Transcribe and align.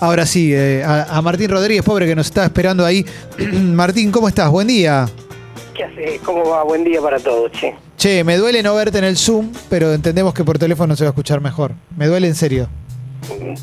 Ahora 0.00 0.26
sí, 0.26 0.52
eh, 0.54 0.84
a, 0.84 1.16
a 1.18 1.22
Martín 1.22 1.50
Rodríguez, 1.50 1.82
pobre 1.84 2.06
que 2.06 2.14
nos 2.14 2.26
está 2.26 2.44
esperando 2.44 2.84
ahí. 2.84 3.04
Martín, 3.52 4.12
¿cómo 4.12 4.28
estás? 4.28 4.48
Buen 4.50 4.68
día. 4.68 5.08
¿Qué 5.74 5.84
haces? 5.84 6.20
¿Cómo 6.24 6.48
va? 6.48 6.62
Buen 6.62 6.84
día 6.84 7.00
para 7.00 7.18
todos, 7.18 7.50
che. 7.52 7.74
Che, 7.96 8.22
me 8.22 8.36
duele 8.36 8.62
no 8.62 8.74
verte 8.76 8.98
en 8.98 9.04
el 9.04 9.16
Zoom, 9.16 9.50
pero 9.68 9.92
entendemos 9.92 10.32
que 10.34 10.44
por 10.44 10.56
teléfono 10.58 10.94
se 10.94 11.02
va 11.04 11.08
a 11.08 11.12
escuchar 11.12 11.40
mejor. 11.40 11.72
Me 11.96 12.06
duele 12.06 12.28
en 12.28 12.36
serio. 12.36 12.68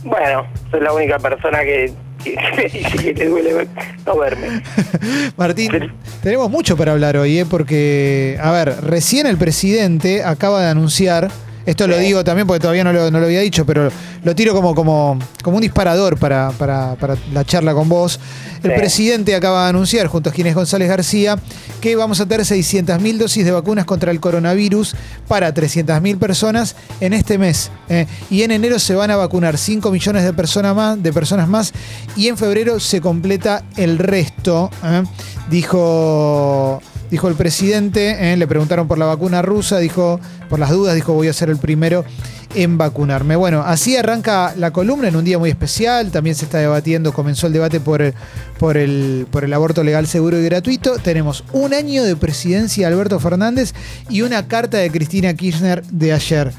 Bueno, 0.04 0.46
soy 0.72 0.82
la 0.82 0.92
única 0.92 1.18
persona 1.20 1.62
que, 1.64 1.94
que, 2.22 3.14
te 3.16 3.30
duele 3.30 3.68
no 4.06 4.18
verme. 4.18 4.62
Martín, 5.38 5.70
Pero- 5.72 5.94
tenemos 6.22 6.52
mucho 6.52 6.76
para 6.76 6.92
hablar 6.92 7.16
hoy, 7.16 7.40
¿eh? 7.40 7.46
porque, 7.46 8.38
a 8.42 8.52
ver, 8.52 8.76
recién 8.84 9.26
el 9.26 9.38
presidente 9.38 10.24
acaba 10.26 10.62
de 10.62 10.68
anunciar, 10.70 11.32
esto 11.66 11.88
lo 11.88 11.98
digo 11.98 12.24
también 12.24 12.46
porque 12.48 12.60
todavía 12.62 12.84
no 12.84 12.94
lo, 12.94 13.10
no 13.12 13.20
lo 13.20 13.26
había 13.26 13.42
dicho, 13.42 13.66
pero 13.66 13.90
lo 14.24 14.36
tiro 14.36 14.54
como, 14.54 14.76
como, 14.76 15.18
como 15.44 15.58
un 15.58 15.62
disparador 15.62 16.18
para, 16.18 16.52
para- 16.52 16.96
para 16.96 17.16
la 17.34 17.44
charla 17.44 17.74
con 17.74 17.90
vos. 17.90 18.20
El 18.64 18.72
Sí. 18.72 18.78
presidente 18.78 19.36
acaba 19.36 19.64
de 19.64 19.70
anunciar, 19.70 20.08
junto 20.08 20.30
a 20.30 20.34
Ginés 20.34 20.56
González 20.56 20.88
García, 20.90 21.38
que 21.82 21.96
vamos 21.96 22.20
a 22.20 22.26
tener 22.26 22.46
600.000 22.46 23.18
dosis 23.20 23.46
de 23.46 23.52
vacunas 23.52 23.86
contra 23.86 24.12
el 24.12 24.20
coronavirus 24.20 24.96
para 25.28 25.54
300.000 25.54 26.18
personas 26.18 26.76
en 27.00 27.14
este 27.14 27.38
mes. 27.38 27.70
¿eh? 27.90 28.08
Y 28.32 28.42
en 28.44 28.52
enero 28.52 28.80
se 28.80 28.96
van 28.96 29.12
a 29.12 29.16
vacunar 29.18 29.58
5 29.58 29.92
millones 29.92 30.24
de 30.24 30.34
personas 30.34 30.76
más, 30.76 31.02
de 31.02 31.14
personas 31.14 31.48
más 31.48 31.74
y 32.16 32.28
en 32.28 32.38
febrero 32.38 32.80
se 32.80 33.02
completa 33.02 33.64
el 33.78 34.00
resto. 34.00 34.72
¿eh? 34.84 35.04
Dijo, 35.50 36.82
dijo 37.16 37.30
el 37.30 37.36
presidente, 37.36 38.34
¿eh? 38.34 38.36
le 38.36 38.46
preguntaron 38.46 38.90
por 38.90 38.98
la 38.98 39.06
vacuna 39.06 39.42
rusa, 39.42 39.78
dijo, 39.80 40.20
por 40.50 40.60
las 40.60 40.70
dudas, 40.70 40.96
dijo 40.96 41.14
voy 41.14 41.30
a 41.30 41.34
ser 41.34 41.50
el 41.50 41.56
primero 41.56 42.04
en 42.56 42.78
vacunarme. 42.78 43.38
Bueno, 43.38 43.64
así 43.66 43.96
arranca 43.96 44.54
la 44.58 44.72
columna 44.72 45.08
en 45.08 45.16
un 45.16 45.24
día 45.24 45.40
muy 45.40 45.50
especial. 45.50 46.12
También 46.12 46.36
se 46.36 46.44
está 46.44 46.58
debatiendo, 46.58 47.14
comenzó 47.14 47.48
el 47.48 47.54
debate 47.54 47.80
por 47.80 48.02
el, 48.02 48.14
por 48.60 48.76
el, 48.76 49.28
por 49.32 49.46
el 49.46 49.54
aborto 49.54 49.82
legal, 49.82 50.08
seguro 50.08 50.38
y 50.38 50.44
gratuito. 50.44 50.98
Tenemos 50.98 51.46
un 51.54 51.74
año 51.74 52.04
de 52.04 52.18
presidencia 52.18 52.86
de 52.90 52.94
Alberto 52.94 53.18
Fernández 53.22 53.74
y 54.10 54.22
una 54.22 54.46
carta 54.50 54.76
de 54.80 54.92
Cristina 54.92 55.34
Kirchner 55.36 55.84
de 55.86 56.12
ayer. 56.12 56.52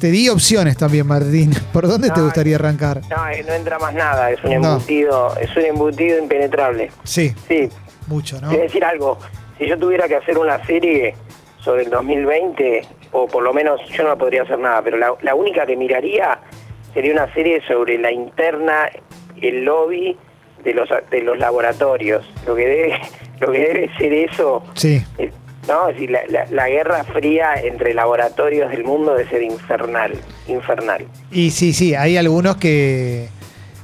Te 0.00 0.10
di 0.10 0.30
opciones 0.30 0.78
también, 0.78 1.06
Martín. 1.06 1.52
¿Por 1.74 1.86
dónde 1.86 2.08
te 2.08 2.22
gustaría 2.22 2.56
arrancar? 2.56 3.02
No, 3.10 3.28
eh, 3.28 3.44
no 3.46 3.52
entra 3.52 3.78
más 3.78 3.92
nada, 3.92 4.30
es 4.30 4.42
un 4.42 4.58
No. 4.62 4.72
embutido, 4.72 5.36
es 5.38 5.54
un 5.54 5.64
embutido 5.66 6.18
impenetrable. 6.18 6.90
Sí, 7.04 7.34
Sí, 7.46 7.68
mucho, 8.06 8.40
¿no? 8.40 8.48
a 8.50 8.56
decir 8.56 8.82
algo. 8.84 9.18
Si 9.58 9.66
yo 9.66 9.78
tuviera 9.78 10.08
que 10.08 10.16
hacer 10.16 10.38
una 10.38 10.64
serie 10.66 11.14
sobre 11.58 11.82
el 11.84 11.90
2020, 11.90 12.82
o 13.12 13.26
por 13.26 13.42
lo 13.42 13.52
menos 13.52 13.80
yo 13.90 14.04
no 14.04 14.16
podría 14.18 14.42
hacer 14.42 14.58
nada, 14.58 14.82
pero 14.82 14.96
la, 14.96 15.14
la 15.22 15.34
única 15.34 15.64
que 15.66 15.76
miraría 15.76 16.38
sería 16.94 17.12
una 17.12 17.32
serie 17.34 17.60
sobre 17.66 17.98
la 17.98 18.10
interna, 18.10 18.88
el 19.40 19.64
lobby 19.64 20.16
de 20.64 20.74
los 20.74 20.88
de 21.10 21.20
los 21.22 21.38
laboratorios. 21.38 22.24
Lo 22.46 22.54
que 22.54 22.66
debe, 22.66 23.00
lo 23.40 23.52
que 23.52 23.58
debe 23.58 23.90
ser 23.98 24.12
eso 24.12 24.62
Sí. 24.74 25.04
Eh, 25.18 25.30
No, 25.68 25.88
es 25.88 25.94
decir, 25.94 26.10
la, 26.10 26.20
la- 26.28 26.46
la 26.50 26.68
guerra 26.68 27.04
fría 27.04 27.54
entre 27.62 27.94
laboratorios 27.94 28.70
del 28.70 28.82
mundo 28.84 29.14
debe 29.14 29.30
ser 29.30 29.42
infernal, 29.42 30.12
infernal. 30.48 31.06
Y 31.30 31.50
sí, 31.52 31.72
sí, 31.72 31.94
hay 31.94 32.16
algunos 32.16 32.56
que, 32.56 33.28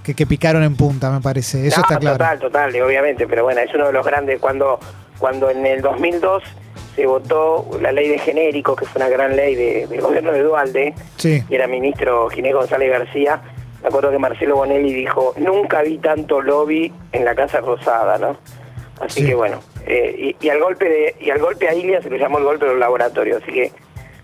que, 0.03 0.15
que 0.15 0.27
picaron 0.27 0.65
en 0.65 0.75
punta, 0.77 1.09
me 1.13 1.21
parece. 1.21 1.65
Eso 1.67 1.77
No, 1.81 1.83
está 1.87 1.99
claro. 2.01 2.17
Total, 2.19 2.39
total, 2.41 2.83
obviamente, 2.83 3.29
pero 3.29 3.45
bueno, 3.45 3.61
es 3.61 3.73
uno 3.73 3.87
de 3.87 3.93
los 3.93 4.05
grandes. 4.05 4.41
Cuando, 4.41 4.81
cuando 5.19 5.51
en 5.51 5.67
el 5.67 5.81
2002 5.83 6.43
se 6.97 7.07
votó 7.07 7.67
la 7.81 7.93
ley 7.93 8.09
de 8.09 8.19
genéricos, 8.19 8.77
que 8.77 8.85
fue 8.87 9.01
una 9.03 9.09
gran 9.09 9.37
ley 9.37 9.55
de- 9.55 9.87
del 9.87 10.01
gobierno 10.01 10.33
de 10.33 10.43
Dualde, 10.43 10.95
Sí. 11.17 11.43
y 11.49 11.55
era 11.55 11.67
ministro 11.67 12.29
Ginés 12.29 12.55
González 12.55 12.91
García, 12.91 13.41
me 13.83 13.89
acuerdo 13.89 14.11
que 14.11 14.19
Marcelo 14.19 14.57
Bonelli 14.57 14.93
dijo, 14.93 15.33
nunca 15.37 15.83
vi 15.83 15.99
tanto 15.99 16.41
lobby 16.41 16.93
en 17.13 17.25
la 17.25 17.35
Casa 17.37 17.61
Rosada, 17.61 18.19
¿no? 18.19 18.37
Así 19.01 19.21
Sí. 19.21 19.27
que 19.29 19.35
bueno, 19.37 19.61
eh, 19.87 20.35
y, 20.41 20.45
y 20.45 20.49
al 20.51 20.59
golpe 20.61 20.85
de 20.89 21.15
y 21.21 21.31
al 21.31 21.39
golpe 21.39 21.69
a 21.69 21.75
Ilia 21.75 22.03
se 22.03 22.11
le 22.11 22.19
llamó 22.19 22.39
el 22.39 22.45
golpe 22.45 22.65
de 22.65 22.73
los 22.73 22.81
laboratorios, 22.81 23.41
así 23.43 23.53
que 23.53 23.71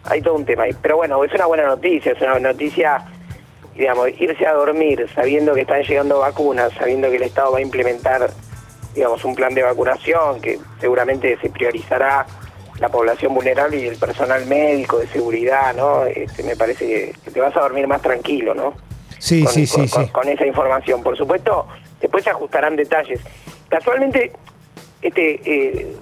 hay 0.05 0.21
todo 0.21 0.34
un 0.34 0.44
tema 0.44 0.65
ahí. 0.65 0.75
Pero 0.82 0.97
bueno, 0.97 1.22
es 1.22 1.32
una 1.32 1.47
buena 1.47 1.65
noticia, 1.65 2.11
es 2.12 2.21
una 2.21 2.41
noticia, 2.41 3.05
digamos, 3.76 4.09
irse 4.21 4.44
a 4.47 4.53
dormir 4.53 5.06
sabiendo 5.15 5.55
que 5.55 5.61
están 5.61 5.82
llegando 5.82 6.19
vacunas, 6.19 6.72
sabiendo 6.76 7.09
que 7.09 7.16
el 7.16 7.22
Estado 7.22 7.53
va 7.53 7.59
a 7.59 7.62
implementar, 7.62 8.28
digamos, 8.94 9.25
un 9.25 9.34
plan 9.34 9.55
de 9.55 9.62
vacunación 9.62 10.41
que 10.41 10.59
seguramente 10.81 11.37
se 11.41 11.50
priorizará 11.50 12.27
la 12.78 12.88
población 12.88 13.34
vulnerable 13.34 13.78
y 13.78 13.87
el 13.87 13.97
personal 13.97 14.47
médico 14.47 14.99
de 14.99 15.06
seguridad, 15.09 15.75
¿no? 15.75 16.05
Este, 16.06 16.43
me 16.43 16.56
parece 16.56 16.87
que, 17.25 17.31
te 17.31 17.41
vas 17.41 17.56
a 17.56 17.60
dormir 17.60 17.87
más 17.87 18.03
tranquilo, 18.03 18.55
¿no? 18.55 18.75
Sí, 19.19 19.44
con, 19.44 19.53
sí, 19.53 19.66
con- 19.66 19.88
sí, 19.88 19.94
con- 19.94 20.05
sí. 20.06 20.10
con 20.12 20.28
esa 20.28 20.47
información. 20.47 21.03
Por 21.03 21.16
supuesto, 21.16 21.66
después 22.00 22.25
se 22.25 22.31
ajustarán 22.31 22.77
detalles. 22.77 23.21
Casualmente, 23.69 24.32
este, 25.03 25.41
eh, 25.44 25.97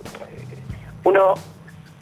uno 1.04 1.34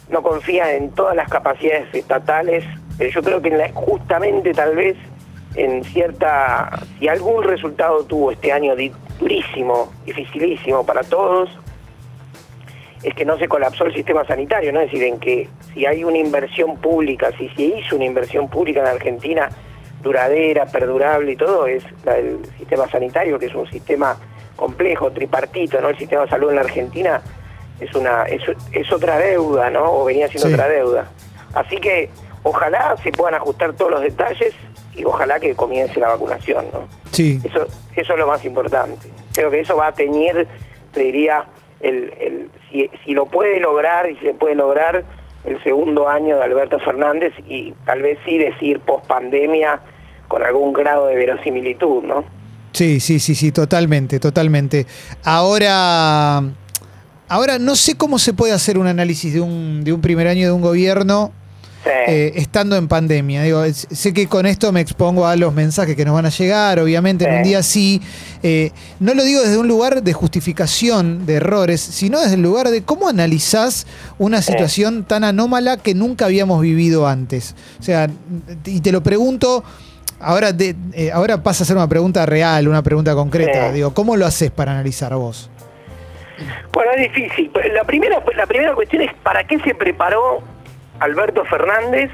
no 0.08 0.22
confía 0.22 0.72
en 0.74 0.90
todas 0.92 1.14
las 1.16 1.28
capacidades 1.28 1.92
estatales, 1.94 2.64
pero 2.98 3.10
yo 3.10 3.22
creo 3.22 3.42
que 3.42 3.48
en 3.48 3.58
la- 3.58 3.72
justamente 3.72 4.52
tal 4.52 4.74
vez 4.76 4.96
en 5.56 5.82
cierta, 5.84 6.80
si 6.98 7.08
algún 7.08 7.42
resultado 7.42 8.04
tuvo 8.04 8.30
este 8.30 8.52
año 8.52 8.76
durísimo, 9.20 9.92
dificilísimo 10.04 10.84
para 10.84 11.02
todos, 11.02 11.50
es 13.02 13.14
que 13.14 13.24
no 13.24 13.38
se 13.38 13.48
colapsó 13.48 13.84
el 13.86 13.94
sistema 13.94 14.24
sanitario, 14.26 14.72
¿no? 14.72 14.80
Es 14.80 14.90
decir, 14.90 15.06
en 15.06 15.18
que 15.20 15.48
si 15.72 15.86
hay 15.86 16.04
una 16.04 16.18
inversión 16.18 16.76
pública, 16.78 17.30
si 17.38 17.48
se 17.50 17.62
hizo 17.62 17.96
una 17.96 18.04
inversión 18.06 18.48
pública 18.48 18.80
en 18.80 18.86
Argentina 18.88 19.48
duradera, 20.02 20.66
perdurable 20.66 21.32
y 21.32 21.36
todo, 21.36 21.66
es 21.66 21.84
la 22.04 22.14
del 22.14 22.44
sistema 22.58 22.88
sanitario, 22.88 23.38
que 23.38 23.46
es 23.46 23.54
un 23.54 23.70
sistema 23.70 24.16
complejo, 24.56 25.10
tripartito, 25.12 25.80
¿no? 25.80 25.88
El 25.90 25.98
sistema 25.98 26.22
de 26.22 26.28
salud 26.30 26.50
en 26.50 26.56
la 26.56 26.62
Argentina 26.62 27.22
es 27.78 27.94
una 27.94 28.24
es, 28.24 28.42
es 28.72 28.92
otra 28.92 29.18
deuda, 29.18 29.70
¿no? 29.70 29.90
O 29.92 30.04
venía 30.04 30.28
siendo 30.28 30.48
Sí. 30.48 30.54
otra 30.54 30.68
deuda. 30.68 31.10
Así 31.54 31.76
que 31.76 32.10
ojalá 32.42 32.96
se 33.02 33.12
puedan 33.12 33.34
ajustar 33.34 33.72
todos 33.74 33.90
los 33.92 34.02
detalles 34.02 34.54
y 34.94 35.04
ojalá 35.04 35.38
que 35.40 35.54
comience 35.54 35.98
la 36.00 36.08
vacunación, 36.08 36.66
¿no? 36.72 36.88
Sí. 37.12 37.40
Eso, 37.44 37.66
eso 37.94 38.12
es 38.12 38.18
lo 38.18 38.26
más 38.26 38.44
importante. 38.44 39.08
Creo 39.34 39.50
que 39.50 39.60
eso 39.60 39.76
va 39.76 39.88
a 39.88 39.92
teñir, 39.92 40.46
te 40.92 41.00
diría, 41.00 41.44
el, 41.80 42.12
el, 42.20 42.50
si, 42.70 42.90
si 43.04 43.12
lo 43.12 43.26
puede 43.26 43.60
lograr 43.60 44.10
y 44.10 44.16
si 44.16 44.26
se 44.26 44.34
puede 44.34 44.54
lograr 44.54 45.04
el 45.44 45.62
segundo 45.62 46.08
año 46.08 46.36
de 46.36 46.44
Alberto 46.44 46.78
Fernández 46.80 47.32
y 47.46 47.72
tal 47.86 48.02
vez 48.02 48.18
sí 48.26 48.36
decir 48.38 48.80
post 48.80 49.06
pandemia 49.06 49.80
con 50.28 50.42
algún 50.42 50.72
grado 50.72 51.06
de 51.06 51.16
verosimilitud, 51.16 52.04
¿no? 52.04 52.24
Sí, 52.72 53.00
sí, 53.00 53.18
sí, 53.18 53.34
sí, 53.34 53.50
totalmente, 53.50 54.20
totalmente. 54.20 54.86
Ahora, 55.24 56.42
ahora 57.28 57.58
no 57.58 57.74
sé 57.74 57.96
cómo 57.96 58.18
se 58.18 58.32
puede 58.32 58.52
hacer 58.52 58.78
un 58.78 58.86
análisis 58.86 59.34
de 59.34 59.40
un, 59.40 59.82
de 59.82 59.92
un 59.92 60.00
primer 60.00 60.28
año 60.28 60.46
de 60.46 60.52
un 60.52 60.62
gobierno 60.62 61.32
Sí. 61.82 61.90
eh, 62.08 62.32
estando 62.36 62.76
en 62.76 62.88
pandemia. 62.88 63.42
Digo, 63.42 63.62
sé 63.72 64.12
que 64.12 64.26
con 64.26 64.44
esto 64.44 64.70
me 64.70 64.80
expongo 64.82 65.26
a 65.26 65.34
los 65.36 65.54
mensajes 65.54 65.96
que 65.96 66.04
nos 66.04 66.14
van 66.14 66.26
a 66.26 66.28
llegar, 66.28 66.78
obviamente 66.78 67.24
en 67.26 67.36
un 67.36 67.42
día 67.42 67.62
sí. 67.62 68.02
Eh, 68.42 68.70
no 68.98 69.14
lo 69.14 69.24
digo 69.24 69.40
desde 69.40 69.56
un 69.56 69.66
lugar 69.66 70.02
de 70.02 70.12
justificación 70.12 71.24
de 71.24 71.34
errores, 71.36 71.80
sino 71.80 72.20
desde 72.20 72.34
el 72.34 72.42
lugar 72.42 72.68
de 72.68 72.82
cómo 72.82 73.08
analizás 73.08 73.86
una 74.18 74.42
Sí. 74.42 74.52
situación 74.52 75.04
tan 75.04 75.24
anómala 75.24 75.78
que 75.78 75.94
nunca 75.94 76.26
habíamos 76.26 76.60
vivido 76.60 77.06
antes. 77.08 77.54
O 77.78 77.82
sea, 77.82 78.08
y 78.66 78.80
te 78.80 78.92
lo 78.92 79.02
pregunto. 79.02 79.64
Ahora, 80.22 80.52
de- 80.52 80.76
eh, 80.92 81.10
ahora 81.12 81.42
pasa 81.42 81.64
a 81.64 81.66
ser 81.66 81.76
una 81.76 81.88
pregunta 81.88 82.26
real, 82.26 82.68
una 82.68 82.82
pregunta 82.82 83.14
concreta. 83.14 83.72
Digo, 83.72 83.94
¿cómo 83.94 84.16
lo 84.16 84.26
haces 84.26 84.50
para 84.50 84.72
analizar 84.72 85.14
vos? 85.14 85.48
Bueno, 86.74 86.90
es 86.96 87.10
difícil. 87.12 87.50
La 87.74 87.84
primera, 87.84 88.22
la 88.36 88.46
primera 88.46 88.74
cuestión 88.74 89.00
es 89.02 89.14
¿para 89.22 89.46
qué 89.46 89.58
se 89.60 89.74
preparó 89.74 90.42
Alberto 91.00 91.44
Fernández 91.44 92.10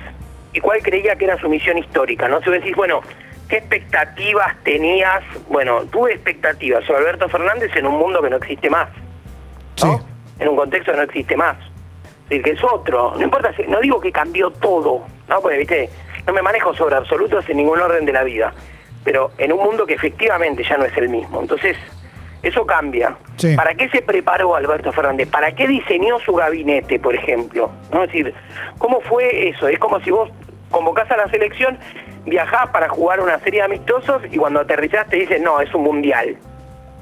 y 0.52 0.60
cuál 0.60 0.82
creía 0.82 1.16
que 1.16 1.24
era 1.26 1.38
su 1.38 1.48
misión 1.48 1.78
histórica? 1.78 2.28
¿no? 2.28 2.40
Si 2.40 2.50
vos 2.50 2.58
decís, 2.58 2.74
bueno, 2.74 3.00
¿qué 3.48 3.58
expectativas 3.58 4.56
tenías? 4.64 5.22
Bueno, 5.48 5.82
tuve 5.92 6.12
expectativas 6.14 6.84
sobre 6.84 7.00
Alberto 7.00 7.28
Fernández 7.28 7.70
en 7.76 7.86
un 7.86 7.98
mundo 7.98 8.22
que 8.22 8.30
no 8.30 8.36
existe 8.36 8.70
más. 8.70 8.88
¿no? 9.84 9.98
Sí. 9.98 10.04
En 10.38 10.48
un 10.48 10.56
contexto 10.56 10.92
que 10.92 10.96
no 10.98 11.02
existe 11.04 11.36
más. 11.36 11.56
Es 11.58 12.28
decir, 12.30 12.42
que 12.42 12.50
es 12.52 12.64
otro. 12.64 13.14
No 13.16 13.22
importa, 13.22 13.52
si- 13.54 13.64
no 13.64 13.80
digo 13.80 14.00
que 14.00 14.10
cambió 14.12 14.50
todo, 14.50 15.02
¿no? 15.28 15.40
Porque, 15.40 15.58
viste, 15.58 15.88
no 16.26 16.32
me 16.32 16.42
manejo 16.42 16.74
sobre 16.74 16.96
absolutos 16.96 17.48
en 17.48 17.56
ningún 17.58 17.78
orden 17.80 18.04
de 18.04 18.12
la 18.12 18.24
vida. 18.24 18.52
Pero 19.04 19.30
en 19.38 19.52
un 19.52 19.60
mundo 19.62 19.86
que 19.86 19.94
efectivamente 19.94 20.64
ya 20.68 20.76
no 20.76 20.84
es 20.84 20.96
el 20.96 21.08
mismo. 21.08 21.40
Entonces, 21.40 21.76
eso 22.42 22.64
cambia. 22.66 23.16
Sí. 23.36 23.54
¿Para 23.56 23.74
qué 23.74 23.88
se 23.88 24.02
preparó 24.02 24.54
Alberto 24.54 24.92
Fernández? 24.92 25.28
¿Para 25.28 25.52
qué 25.52 25.66
diseñó 25.66 26.18
su 26.20 26.32
gabinete, 26.34 26.98
por 26.98 27.14
ejemplo? 27.14 27.70
¿No? 27.92 28.04
Es 28.04 28.12
decir, 28.12 28.34
¿cómo 28.78 29.00
fue 29.00 29.48
eso? 29.48 29.68
Es 29.68 29.78
como 29.78 30.00
si 30.00 30.10
vos 30.10 30.30
convocás 30.70 31.10
a 31.10 31.16
la 31.16 31.28
selección, 31.28 31.78
viajás 32.24 32.68
para 32.70 32.88
jugar 32.88 33.20
una 33.20 33.38
serie 33.40 33.60
de 33.60 33.66
amistosos 33.66 34.22
y 34.30 34.36
cuando 34.36 34.60
aterrizás 34.60 35.08
te 35.08 35.16
dicen, 35.16 35.42
no, 35.42 35.60
es 35.60 35.72
un 35.74 35.82
mundial. 35.82 36.36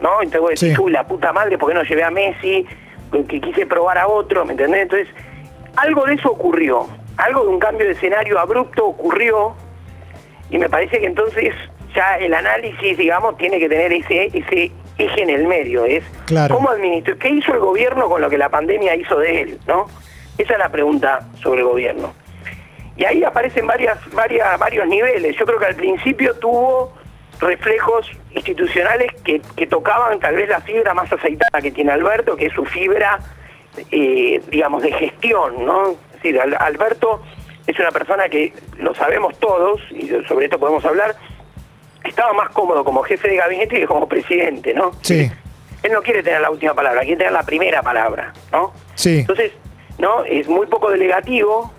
¿No? 0.00 0.10
Entonces 0.22 0.40
vos 0.40 0.50
decís, 0.50 0.74
Sí. 0.76 0.82
uy, 0.82 0.92
la 0.92 1.06
puta 1.06 1.32
madre, 1.32 1.56
¿por 1.56 1.68
qué 1.70 1.74
no 1.74 1.82
llevé 1.82 2.04
a 2.04 2.10
Messi? 2.10 2.66
Que 3.28 3.40
quise 3.40 3.64
probar 3.66 3.96
a 3.98 4.08
otro, 4.08 4.44
¿me 4.44 4.52
entendés? 4.52 4.82
Entonces, 4.82 5.08
algo 5.76 6.04
de 6.04 6.14
eso 6.14 6.30
ocurrió. 6.32 6.86
Algo 7.16 7.42
de 7.44 7.48
un 7.48 7.58
cambio 7.60 7.86
de 7.86 7.92
escenario 7.92 8.38
abrupto 8.40 8.84
ocurrió 8.86 9.54
y 10.50 10.58
me 10.58 10.68
parece 10.68 10.98
que 10.98 11.06
entonces 11.06 11.54
ya 11.94 12.16
el 12.18 12.34
análisis, 12.34 12.98
digamos, 12.98 13.36
tiene 13.36 13.58
que 13.60 13.68
tener 13.68 13.92
ese, 13.92 14.26
ese 14.36 14.72
eje 14.98 15.22
en 15.22 15.30
el 15.30 15.46
medio, 15.46 15.84
es 15.84 16.04
Claro. 16.26 16.54
cómo 16.54 16.70
administró, 16.70 17.18
qué 17.18 17.28
hizo 17.30 17.52
el 17.52 17.60
gobierno 17.60 18.08
con 18.08 18.20
lo 18.20 18.30
que 18.30 18.38
la 18.38 18.48
pandemia 18.48 18.94
hizo 18.94 19.18
de 19.18 19.40
él, 19.42 19.58
¿no? 19.66 19.86
Esa 20.38 20.52
es 20.54 20.58
la 20.58 20.68
pregunta 20.70 21.20
sobre 21.42 21.60
el 21.60 21.66
gobierno. 21.66 22.12
Y 22.96 23.04
ahí 23.04 23.24
aparecen 23.24 23.66
varias, 23.66 23.98
varias, 24.12 24.58
varios 24.58 24.86
niveles. 24.86 25.36
Yo 25.36 25.44
creo 25.46 25.58
que 25.58 25.66
al 25.66 25.74
principio 25.74 26.34
tuvo 26.36 26.92
reflejos 27.40 28.08
institucionales 28.30 29.12
que, 29.24 29.40
que 29.56 29.66
tocaban 29.66 30.20
tal 30.20 30.36
vez 30.36 30.48
la 30.48 30.60
fibra 30.60 30.94
más 30.94 31.12
aceitada 31.12 31.60
que 31.60 31.72
tiene 31.72 31.90
Alberto, 31.92 32.36
que 32.36 32.46
es 32.46 32.52
su 32.52 32.64
fibra, 32.64 33.18
eh, 33.90 34.40
digamos, 34.48 34.82
de 34.82 34.92
gestión, 34.92 35.64
¿no? 35.66 35.90
Es 35.90 36.12
decir, 36.22 36.40
Al- 36.40 36.56
Alberto 36.60 37.20
es 37.66 37.76
una 37.78 37.90
persona 37.90 38.28
que, 38.28 38.52
lo 38.78 38.94
sabemos 38.94 39.36
todos, 39.40 39.80
y 39.90 40.08
sobre 40.28 40.44
esto 40.46 40.58
podemos 40.58 40.84
hablar, 40.84 41.16
estaba 42.04 42.32
más 42.32 42.50
cómodo 42.50 42.84
como 42.84 43.02
jefe 43.02 43.28
de 43.28 43.36
gabinete 43.36 43.80
que 43.80 43.86
como 43.86 44.08
presidente, 44.08 44.74
¿no? 44.74 44.92
Sí. 45.02 45.30
Él 45.82 45.92
no 45.92 46.02
quiere 46.02 46.22
tener 46.22 46.40
la 46.40 46.50
última 46.50 46.74
palabra, 46.74 47.00
quiere 47.02 47.16
tener 47.16 47.32
la 47.32 47.42
primera 47.42 47.82
palabra, 47.82 48.32
¿no? 48.52 48.72
Sí. 48.94 49.20
Entonces, 49.20 49.52
¿no? 49.98 50.24
Es 50.24 50.48
muy 50.48 50.66
poco 50.66 50.90
delegativo, 50.90 51.72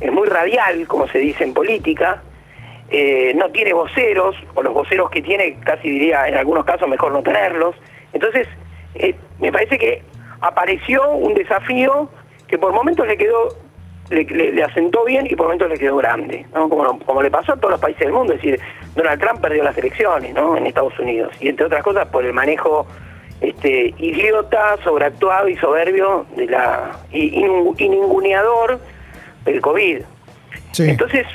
es 0.00 0.12
muy 0.12 0.28
radial, 0.28 0.86
como 0.86 1.08
se 1.08 1.18
dice 1.18 1.44
en 1.44 1.54
política, 1.54 2.22
eh, 2.90 3.32
no 3.34 3.50
tiene 3.50 3.72
voceros, 3.72 4.36
o 4.54 4.62
los 4.62 4.74
voceros 4.74 5.10
que 5.10 5.22
tiene, 5.22 5.58
casi 5.60 5.88
diría 5.88 6.28
en 6.28 6.36
algunos 6.36 6.64
casos 6.64 6.88
mejor 6.88 7.12
no 7.12 7.22
tenerlos. 7.22 7.74
Entonces, 8.12 8.46
eh, 8.94 9.14
me 9.40 9.50
parece 9.50 9.78
que 9.78 10.02
apareció 10.40 11.10
un 11.12 11.34
desafío 11.34 12.10
que 12.46 12.58
por 12.58 12.72
momentos 12.72 13.06
le 13.06 13.16
quedó, 13.16 13.56
le, 14.10 14.24
le- 14.24 14.52
le 14.52 14.64
asentó 14.64 15.04
bien 15.04 15.26
y 15.28 15.34
por 15.36 15.46
momentos 15.46 15.68
le 15.70 15.78
quedó 15.78 15.96
grande, 15.96 16.46
¿no? 16.54 16.68
como, 16.68 16.98
como 17.00 17.22
le 17.22 17.30
pasó 17.30 17.52
a 17.52 17.56
todos 17.56 17.70
los 17.72 17.80
países 17.80 18.00
del 18.00 18.12
mundo, 18.12 18.34
es 18.34 18.42
decir, 18.42 18.60
Donald 18.94 19.20
Trump 19.20 19.40
perdió 19.40 19.62
las 19.62 19.76
elecciones 19.78 20.34
¿no? 20.34 20.56
en 20.56 20.66
Estados 20.66 20.98
Unidos, 20.98 21.32
y 21.40 21.48
entre 21.48 21.66
otras 21.66 21.82
cosas 21.82 22.06
por 22.08 22.24
el 22.24 22.32
manejo 22.32 22.86
este 23.40 23.92
idiota, 23.98 24.76
sobreactuado 24.84 25.48
y 25.48 25.56
soberbio 25.56 26.26
de 26.36 26.46
la 26.46 26.92
y, 27.10 27.42
ninguneador 27.88 28.78
del 29.44 29.60
COVID. 29.60 30.02
Sí. 30.72 30.88
Entonces, 30.90 31.26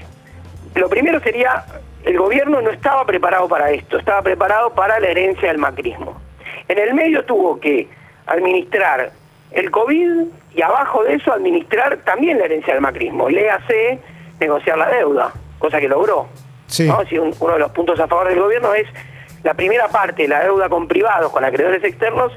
lo 0.75 0.87
primero 0.89 1.19
sería, 1.19 1.65
el 2.05 2.17
gobierno 2.17 2.61
no 2.61 2.69
estaba 2.69 3.05
preparado 3.05 3.49
para 3.49 3.71
esto, 3.71 3.97
estaba 3.97 4.21
preparado 4.21 4.73
para 4.73 4.99
la 5.01 5.07
herencia 5.09 5.49
del 5.49 5.57
macrismo. 5.57 6.21
En 6.69 6.77
el 6.79 6.93
medio 6.93 7.25
tuvo 7.25 7.59
que 7.59 7.89
administrar 8.25 9.11
el 9.51 9.71
COVID 9.71 10.25
y 10.55 10.61
abajo 10.61 11.03
de 11.03 11.15
eso 11.15 11.31
administrar 11.33 11.97
también 12.05 12.37
la 12.39 12.45
herencia 12.45 12.73
del 12.73 12.81
macrismo. 12.81 13.29
Léase 13.29 13.99
negociar 14.39 14.77
la 14.77 14.89
deuda, 14.89 15.31
cosa 15.59 15.79
que 15.79 15.87
logró. 15.87 16.27
Sí. 16.67 16.87
¿no? 16.87 17.03
Si 17.05 17.17
un- 17.17 17.33
uno 17.39 17.53
de 17.53 17.59
los 17.59 17.71
puntos 17.71 17.99
a 17.99 18.07
favor 18.07 18.27
del 18.27 18.39
gobierno 18.39 18.73
es 18.73 18.87
la 19.43 19.53
primera 19.53 19.87
parte, 19.87 20.27
la 20.27 20.43
deuda 20.43 20.67
con 20.69 20.87
privados, 20.87 21.31
con 21.31 21.43
acreedores 21.45 21.83
externos, 21.83 22.31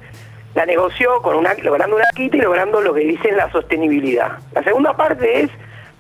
la 0.54 0.66
negoció 0.66 1.20
con 1.22 1.36
una, 1.36 1.54
logrando 1.54 1.96
una 1.96 2.06
quita 2.14 2.36
y 2.36 2.40
logrando 2.40 2.80
lo 2.80 2.92
que 2.94 3.00
dicen 3.00 3.36
la 3.36 3.50
sostenibilidad. 3.52 4.38
La 4.52 4.62
segunda 4.62 4.96
parte 4.96 5.42
es 5.42 5.50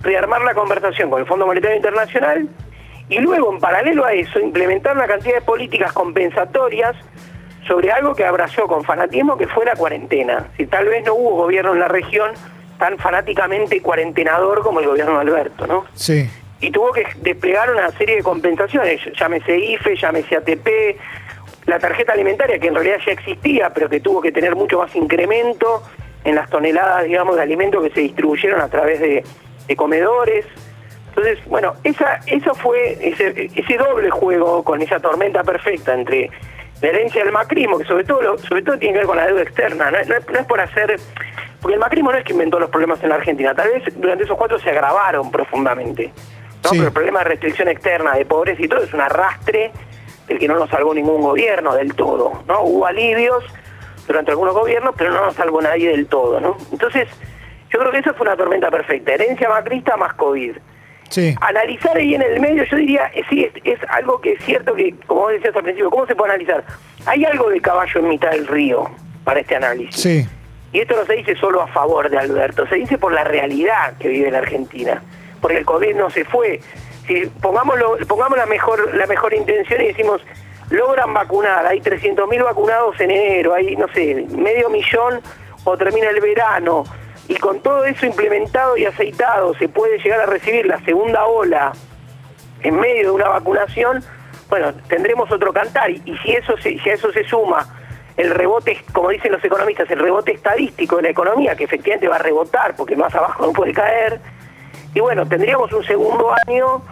rearmar 0.00 0.42
la 0.42 0.54
conversación 0.54 1.10
con 1.10 1.20
el 1.20 1.26
Fondo 1.26 1.46
Monetario 1.46 1.76
Internacional 1.76 2.48
y 3.08 3.18
luego, 3.18 3.52
en 3.52 3.58
paralelo 3.60 4.04
a 4.04 4.12
eso, 4.12 4.38
implementar 4.40 4.96
una 4.96 5.06
cantidad 5.06 5.34
de 5.36 5.40
políticas 5.42 5.92
compensatorias 5.92 6.94
sobre 7.70 7.92
algo 7.92 8.16
que 8.16 8.24
abrazó 8.24 8.66
con 8.66 8.82
fanatismo 8.82 9.38
que 9.38 9.46
fue 9.46 9.64
la 9.64 9.76
cuarentena. 9.76 10.48
Si 10.56 10.66
tal 10.66 10.86
vez 10.86 11.06
no 11.06 11.14
hubo 11.14 11.36
gobierno 11.36 11.72
en 11.72 11.78
la 11.78 11.86
región 11.86 12.32
tan 12.80 12.98
fanáticamente 12.98 13.80
cuarentenador 13.80 14.62
como 14.62 14.80
el 14.80 14.86
gobierno 14.86 15.14
de 15.14 15.20
Alberto, 15.20 15.68
¿no? 15.68 15.84
Sí. 15.94 16.28
y 16.60 16.72
tuvo 16.72 16.90
que 16.90 17.06
desplegar 17.22 17.70
una 17.70 17.88
serie 17.92 18.16
de 18.16 18.22
compensaciones, 18.24 19.00
llámese 19.16 19.56
IFE, 19.56 19.94
llámese 19.94 20.36
ATP, 20.36 20.68
la 21.66 21.78
tarjeta 21.78 22.12
alimentaria 22.12 22.58
que 22.58 22.66
en 22.66 22.74
realidad 22.74 22.96
ya 23.06 23.12
existía, 23.12 23.70
pero 23.70 23.88
que 23.88 24.00
tuvo 24.00 24.20
que 24.20 24.32
tener 24.32 24.56
mucho 24.56 24.78
más 24.78 24.94
incremento 24.96 25.84
en 26.24 26.34
las 26.34 26.50
toneladas, 26.50 27.04
digamos, 27.04 27.36
de 27.36 27.42
alimentos 27.42 27.84
que 27.84 27.90
se 27.90 28.00
distribuyeron 28.00 28.60
a 28.60 28.68
través 28.68 28.98
de, 28.98 29.22
de 29.68 29.76
comedores. 29.76 30.44
Entonces, 31.10 31.38
bueno, 31.46 31.74
esa, 31.84 32.18
eso 32.26 32.52
fue 32.56 32.98
ese, 33.00 33.48
ese 33.54 33.76
doble 33.76 34.10
juego 34.10 34.64
con 34.64 34.82
esa 34.82 34.98
tormenta 34.98 35.44
perfecta 35.44 35.94
entre 35.94 36.30
la 36.82 36.88
herencia 36.88 37.22
del 37.22 37.32
macrismo, 37.32 37.78
que 37.78 37.84
sobre 37.84 38.04
todo, 38.04 38.22
lo- 38.22 38.38
sobre 38.38 38.62
todo 38.62 38.78
tiene 38.78 38.94
que 38.94 38.98
ver 39.00 39.06
con 39.06 39.16
la 39.16 39.26
deuda 39.26 39.42
externa, 39.42 39.90
no, 39.90 39.98
es- 39.98 40.08
no 40.08 40.16
es- 40.16 40.28
no 40.28 40.38
es 40.38 40.46
por 40.46 40.60
hacer, 40.60 40.96
porque 41.60 41.74
el 41.74 41.80
macrismo 41.80 42.10
no 42.12 42.18
es 42.18 42.24
que 42.24 42.32
inventó 42.32 42.58
los 42.58 42.70
problemas 42.70 43.02
en 43.02 43.10
la 43.10 43.16
Argentina, 43.16 43.54
tal 43.54 43.68
vez 43.70 43.82
durante 44.00 44.24
esos 44.24 44.36
cuatro 44.38 44.58
se 44.58 44.70
agravaron 44.70 45.30
profundamente. 45.30 46.12
¿no? 46.64 46.70
Sí. 46.70 46.76
Pero 46.76 46.88
el 46.88 46.92
problema 46.92 47.18
de 47.20 47.24
restricción 47.26 47.68
externa, 47.68 48.12
de 48.14 48.24
pobreza 48.26 48.62
y 48.62 48.68
todo 48.68 48.82
es 48.82 48.92
un 48.92 49.00
arrastre 49.00 49.72
del 50.28 50.38
que 50.38 50.46
no 50.48 50.56
nos 50.56 50.68
salvó 50.70 50.92
ningún 50.94 51.22
gobierno 51.22 51.74
del 51.74 51.94
todo. 51.94 52.42
¿no? 52.46 52.60
Hubo 52.62 52.86
alivios 52.86 53.44
durante 54.06 54.30
algunos 54.32 54.54
gobiernos, 54.54 54.94
pero 54.96 55.10
no 55.10 55.24
nos 55.24 55.34
salvó 55.34 55.60
nadie 55.62 55.88
del 55.90 56.06
todo. 56.06 56.38
¿no? 56.40 56.56
Entonces, 56.72 57.08
yo 57.70 57.78
creo 57.78 57.90
que 57.92 57.98
esa 57.98 58.12
fue 58.14 58.26
una 58.26 58.36
tormenta 58.36 58.70
perfecta. 58.70 59.12
Herencia 59.14 59.48
macrista 59.48 59.96
más 59.96 60.12
COVID. 60.14 60.56
Sí. 61.10 61.34
Analizar 61.40 61.96
ahí 61.96 62.14
en 62.14 62.22
el 62.22 62.40
medio, 62.40 62.64
yo 62.64 62.76
diría, 62.76 63.10
eh, 63.14 63.22
sí, 63.28 63.44
es, 63.44 63.52
es 63.64 63.78
algo 63.90 64.20
que 64.20 64.32
es 64.32 64.44
cierto 64.44 64.74
que, 64.74 64.94
como 65.06 65.22
vos 65.22 65.32
decías 65.32 65.54
al 65.54 65.62
principio, 65.62 65.90
¿cómo 65.90 66.06
se 66.06 66.14
puede 66.14 66.32
analizar? 66.32 66.64
Hay 67.06 67.24
algo 67.24 67.50
de 67.50 67.60
caballo 67.60 68.00
en 68.00 68.08
mitad 68.08 68.30
del 68.30 68.46
río 68.46 68.90
para 69.24 69.40
este 69.40 69.56
análisis. 69.56 70.00
Sí. 70.00 70.26
Y 70.72 70.80
esto 70.80 70.96
no 70.96 71.04
se 71.04 71.14
dice 71.14 71.34
solo 71.36 71.62
a 71.62 71.66
favor 71.66 72.08
de 72.08 72.18
Alberto, 72.18 72.66
se 72.68 72.76
dice 72.76 72.96
por 72.96 73.12
la 73.12 73.24
realidad 73.24 73.98
que 73.98 74.08
vive 74.08 74.30
la 74.30 74.38
Argentina. 74.38 75.02
Porque 75.40 75.58
el 75.58 75.64
COVID 75.64 75.96
no 75.96 76.10
se 76.10 76.24
fue. 76.24 76.60
Si 77.06 77.26
pongámoslo, 77.40 77.96
pongamos 78.06 78.38
la 78.38 78.46
mejor, 78.46 78.94
la 78.94 79.06
mejor 79.06 79.34
intención 79.34 79.80
y 79.80 79.86
decimos, 79.86 80.22
logran 80.70 81.12
vacunar, 81.12 81.66
hay 81.66 81.80
300.000 81.80 82.44
vacunados 82.44 83.00
en 83.00 83.10
enero, 83.10 83.54
hay, 83.54 83.74
no 83.76 83.88
sé, 83.88 84.26
medio 84.30 84.70
millón 84.70 85.20
o 85.64 85.76
termina 85.76 86.08
el 86.08 86.20
verano, 86.20 86.84
y 87.30 87.36
con 87.36 87.60
todo 87.60 87.84
eso 87.84 88.06
implementado 88.06 88.76
y 88.76 88.84
aceitado 88.86 89.54
se 89.54 89.68
puede 89.68 89.98
llegar 89.98 90.20
a 90.20 90.26
recibir 90.26 90.66
la 90.66 90.80
segunda 90.80 91.24
ola 91.26 91.72
en 92.60 92.74
medio 92.74 93.04
de 93.04 93.10
una 93.12 93.28
vacunación, 93.28 94.02
bueno, 94.48 94.74
tendremos 94.88 95.30
otro 95.30 95.52
cantar. 95.52 95.90
Y, 95.90 96.00
si, 96.24 96.32
eso 96.32 96.56
se, 96.56 96.76
si 96.80 96.90
a 96.90 96.94
eso 96.94 97.12
se 97.12 97.22
suma 97.22 97.72
el 98.16 98.30
rebote, 98.30 98.82
como 98.92 99.10
dicen 99.10 99.30
los 99.30 99.44
economistas, 99.44 99.88
el 99.92 100.00
rebote 100.00 100.32
estadístico 100.32 100.96
de 100.96 101.02
la 101.02 101.10
economía, 101.10 101.54
que 101.54 101.64
efectivamente 101.64 102.08
va 102.08 102.16
a 102.16 102.18
rebotar 102.18 102.74
porque 102.74 102.96
más 102.96 103.14
abajo 103.14 103.46
no 103.46 103.52
puede 103.52 103.72
caer, 103.74 104.20
y 104.92 104.98
bueno, 104.98 105.24
tendríamos 105.24 105.72
un 105.72 105.84
segundo 105.84 106.32
año, 106.48 106.82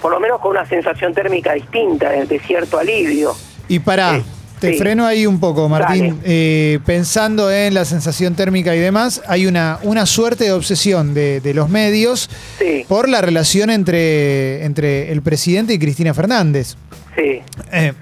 por 0.00 0.12
lo 0.12 0.20
menos 0.20 0.40
con 0.40 0.52
una 0.52 0.64
sensación 0.64 1.12
térmica 1.12 1.54
distinta, 1.54 2.10
de, 2.10 2.38
cierto 2.38 2.78
alivio. 2.78 3.32
Y 3.66 3.80
pará, 3.80 4.20
Sí, 4.20 4.24
te 4.60 4.72
sí. 4.72 4.78
freno 4.78 5.06
ahí 5.06 5.26
un 5.26 5.38
poco, 5.40 5.68
Martín. 5.68 6.18
Eh, 6.24 6.78
pensando 6.84 7.50
en 7.50 7.74
la 7.74 7.84
sensación 7.84 8.34
térmica 8.34 8.74
y 8.74 8.78
demás, 8.78 9.20
hay 9.26 9.46
una, 9.46 9.78
una 9.82 10.04
suerte 10.06 10.44
de 10.44 10.52
obsesión 10.52 11.14
de, 11.14 11.40
de 11.40 11.54
los 11.54 11.68
medios 11.68 12.28
Sí, 12.58 12.84
por 12.88 13.08
la 13.08 13.20
relación 13.20 13.70
entre, 13.70 14.64
entre 14.64 15.12
el 15.12 15.22
presidente 15.22 15.74
y 15.74 15.78
Cristina 15.78 16.14
Fernández. 16.14 16.76
sí. 17.16 17.40
Eh, 17.72 17.92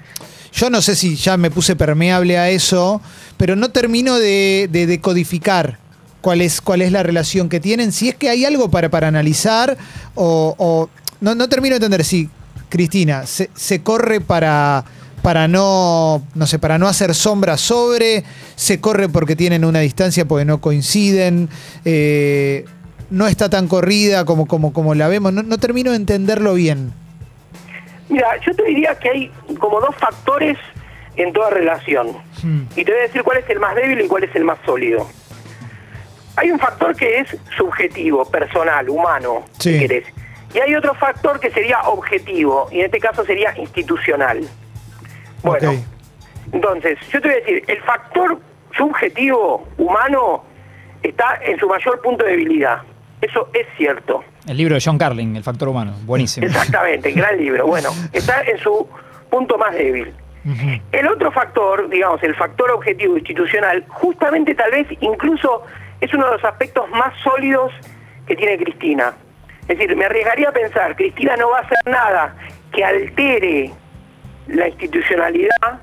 yo 0.53 0.71
no 0.71 0.81
sé 0.81 0.95
si 0.95 1.15
ya 1.15 1.37
me 1.37 1.51
puse 1.51 1.75
permeable 1.75 2.37
a 2.39 2.49
eso, 2.49 2.99
pero 3.37 3.55
no 3.55 3.69
termino 3.69 4.17
de, 4.17 4.67
de 4.71 4.87
decodificar 4.87 5.77
cuál 6.21 6.41
es, 6.41 6.61
cuál 6.61 6.81
es 6.81 6.91
la 6.91 7.03
relación 7.03 7.47
que 7.47 7.59
tienen, 7.59 7.91
si 7.91 8.09
es 8.09 8.15
que 8.15 8.29
hay 8.29 8.43
algo 8.43 8.71
para, 8.71 8.89
para 8.89 9.07
analizar 9.07 9.77
o, 10.15 10.55
o- 10.57 10.89
no, 11.21 11.35
no 11.35 11.47
termino 11.47 11.73
de 11.73 11.77
entender 11.85 12.03
si 12.03 12.29
Cristina 12.69 13.27
se, 13.27 13.51
se 13.55 13.83
corre 13.83 14.19
para, 14.19 14.83
para 15.27 15.49
no, 15.49 16.25
no 16.35 16.47
sé, 16.47 16.57
para 16.57 16.77
no 16.77 16.87
hacer 16.87 17.13
sombra 17.13 17.57
sobre, 17.57 18.23
se 18.55 18.79
corre 18.79 19.09
porque 19.09 19.35
tienen 19.35 19.65
una 19.65 19.79
distancia 19.81 20.23
porque 20.23 20.45
no 20.45 20.61
coinciden, 20.61 21.49
eh, 21.83 22.63
no 23.09 23.27
está 23.27 23.49
tan 23.49 23.67
corrida 23.67 24.23
como, 24.23 24.45
como, 24.45 24.71
como 24.71 24.95
la 24.95 25.09
vemos, 25.09 25.33
no, 25.33 25.43
no 25.43 25.57
termino 25.57 25.91
de 25.91 25.97
entenderlo 25.97 26.53
bien. 26.53 26.93
Mira, 28.07 28.39
yo 28.39 28.55
te 28.55 28.63
diría 28.63 28.97
que 28.97 29.09
hay 29.09 29.31
como 29.59 29.81
dos 29.81 29.93
factores 29.97 30.57
en 31.17 31.33
toda 31.33 31.49
relación. 31.49 32.07
Hmm. 32.41 32.61
Y 32.77 32.85
te 32.85 32.91
voy 32.93 33.01
a 33.01 33.03
decir 33.03 33.21
cuál 33.23 33.39
es 33.39 33.49
el 33.49 33.59
más 33.59 33.75
débil 33.75 33.99
y 33.99 34.07
cuál 34.07 34.23
es 34.23 34.33
el 34.33 34.45
más 34.45 34.59
sólido. 34.65 35.09
Hay 36.37 36.51
un 36.51 36.59
factor 36.59 36.95
que 36.95 37.19
es 37.19 37.35
subjetivo, 37.57 38.23
personal, 38.31 38.87
humano, 38.89 39.43
Sí. 39.59 39.73
si 39.73 39.79
querés. 39.79 40.05
Y 40.53 40.59
hay 40.59 40.73
otro 40.73 40.95
factor 40.95 41.37
que 41.41 41.51
sería 41.51 41.81
objetivo, 41.81 42.69
y 42.71 42.79
en 42.79 42.85
este 42.85 42.99
caso 42.99 43.25
sería 43.25 43.53
institucional. 43.59 44.47
Bueno, 45.47 45.73
entonces, 46.53 46.97
yo 47.11 47.21
te 47.21 47.27
voy 47.27 47.37
a 47.37 47.39
decir, 47.39 47.63
el 47.67 47.81
factor 47.81 48.39
subjetivo, 48.75 49.67
humano, 49.77 50.43
está 51.03 51.39
en 51.43 51.59
su 51.59 51.67
mayor 51.67 52.01
punto 52.01 52.23
de 52.23 52.31
debilidad. 52.31 52.81
Eso 53.21 53.49
es 53.53 53.65
cierto. 53.77 54.23
El 54.47 54.57
libro 54.57 54.75
de 54.75 54.81
John 54.83 54.97
Carlin, 54.97 55.35
El 55.35 55.43
factor 55.43 55.67
humano. 55.67 55.93
Buenísimo. 56.05 56.45
Exactamente, 56.45 57.11
gran 57.11 57.37
libro. 57.43 57.67
Bueno, 57.67 57.89
está 58.13 58.41
en 58.43 58.57
su 58.59 58.87
punto 59.29 59.57
más 59.57 59.73
débil. 59.73 60.13
El 60.93 61.07
otro 61.09 61.29
factor, 61.33 61.89
digamos, 61.89 62.23
el 62.23 62.33
factor 62.35 62.71
objetivo 62.71 63.17
institucional, 63.17 63.83
justamente 63.89 64.55
tal 64.55 64.71
vez 64.71 64.87
incluso 65.01 65.63
es 65.99 66.13
uno 66.13 66.25
de 66.25 66.31
los 66.35 66.45
aspectos 66.45 66.89
más 66.91 67.13
sólidos 67.21 67.73
que 68.25 68.33
tiene 68.33 68.57
Cristina. 68.57 69.13
Es 69.67 69.77
decir, 69.77 69.93
me 69.97 70.05
arriesgaría 70.05 70.47
a 70.47 70.53
pensar, 70.53 70.95
Cristina 70.95 71.35
no 71.35 71.49
va 71.49 71.57
a 71.57 71.61
hacer 71.63 71.77
nada 71.85 72.35
que 72.71 72.81
altere 72.81 73.71
la 74.47 74.67
institucionalidad, 74.67 75.79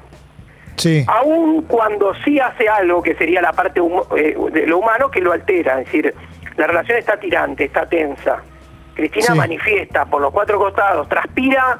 Sí. 0.76 1.04
aun 1.06 1.62
cuando 1.62 2.12
sí 2.24 2.40
hace 2.40 2.68
algo 2.68 3.02
que 3.02 3.14
sería 3.14 3.40
la 3.40 3.52
parte 3.52 3.80
eh, 4.16 4.36
de 4.52 4.66
lo 4.66 4.78
humano 4.78 5.10
que 5.10 5.20
lo 5.20 5.32
altera, 5.32 5.80
es 5.80 5.86
decir, 5.86 6.14
la 6.56 6.66
relación 6.66 6.98
está 6.98 7.16
tirante, 7.18 7.64
está 7.64 7.86
tensa. 7.88 8.42
Cristina 8.94 9.26
Sí. 9.32 9.38
manifiesta 9.38 10.04
por 10.06 10.20
los 10.20 10.32
cuatro 10.32 10.58
costados, 10.58 11.08
transpira 11.08 11.78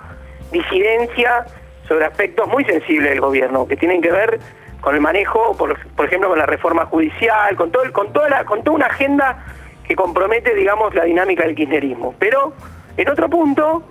disidencia 0.53 1.45
sobre 1.89 2.05
aspectos 2.07 2.49
muy 2.49 2.65
sensibles 2.65 3.11
del 3.11 3.21
gobierno, 3.21 3.67
que 3.67 3.77
tienen 3.77 4.01
que 4.01 4.11
ver 4.11 4.39
con 4.81 4.95
el 4.95 5.01
manejo, 5.01 5.57
por, 5.57 5.79
por 5.97 6.07
ejemplo, 6.07 6.29
con 6.29 6.39
la 6.39 6.47
reforma 6.47 6.87
judicial, 6.87 7.57
con 7.57 7.71
todo 7.73 7.83
el- 7.85 7.93
con 7.93 8.13
toda 8.13 8.29
la, 8.29 8.45
con 8.45 8.63
toda 8.63 8.77
una 8.77 8.87
agenda 8.87 9.45
que 9.87 9.95
compromete, 9.97 10.55
digamos, 10.55 10.95
la 10.95 11.05
dinámica 11.05 11.45
del 11.45 11.55
kirchnerismo. 11.55 12.15
Pero 12.19 12.55
en 12.97 13.09
otro 13.09 13.29
punto 13.29 13.83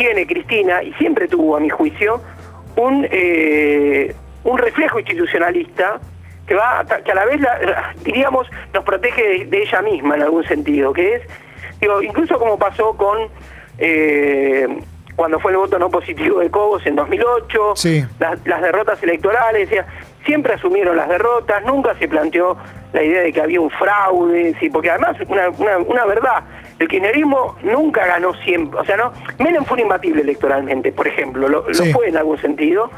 tiene 0.00 0.26
Cristina 0.26 0.82
y 0.82 0.94
siempre 0.94 1.28
tuvo, 1.28 1.56
a 1.56 1.60
mi 1.60 1.68
juicio, 1.68 2.22
un 2.76 3.06
eh, 3.10 4.14
un 4.44 4.56
reflejo 4.56 4.98
institucionalista 4.98 6.00
que 6.46 6.54
va 6.54 6.80
a- 6.80 6.84
que 7.04 7.12
a 7.12 7.14
la 7.14 7.26
vez 7.26 7.38
la- 7.42 7.92
diríamos 8.02 8.46
nos 8.72 8.82
protege 8.84 9.22
de, 9.28 9.44
de 9.46 9.62
ella 9.62 9.82
misma 9.82 10.14
en 10.14 10.22
algún 10.22 10.44
sentido 10.44 10.92
que 10.94 11.16
es 11.16 11.22
digo 11.80 12.00
incluso 12.02 12.38
como 12.38 12.58
pasó 12.58 12.96
con 12.96 13.18
eh, 13.78 14.66
cuando 15.16 15.38
fue 15.40 15.50
el 15.52 15.58
voto 15.58 15.78
no 15.78 15.90
positivo 15.90 16.38
de 16.40 16.50
Cobos 16.50 16.86
en 16.86 16.96
2008 16.96 17.72
Sí. 17.76 18.02
las, 18.18 18.44
las 18.46 18.62
derrotas 18.62 19.02
electorales 19.02 19.68
siempre 20.24 20.54
asumieron 20.54 20.96
las 20.96 21.08
derrotas 21.08 21.62
nunca 21.66 21.94
se 21.98 22.08
planteó 22.08 22.56
la 22.94 23.02
idea 23.02 23.20
de 23.22 23.32
que 23.34 23.40
había 23.42 23.60
un 23.60 23.70
fraude 23.70 24.54
sí, 24.58 24.70
porque 24.70 24.90
además 24.90 25.16
una, 25.28 25.50
una, 25.50 25.76
una 25.78 26.04
verdad 26.06 26.42
el 26.80 26.88
kirchnerismo 26.88 27.56
nunca 27.62 28.04
ganó 28.06 28.34
siempre 28.42 28.80
o 28.80 28.84
sea 28.84 28.96
no 28.96 29.12
Menem 29.38 29.64
fue 29.64 29.76
un 29.76 29.82
imbatible 29.82 30.22
electoralmente 30.22 30.90
por 30.90 31.06
ejemplo 31.06 31.48
lo, 31.48 31.64
fue 31.92 32.08
en 32.08 32.16
algún 32.16 32.38
sentido 32.38 32.90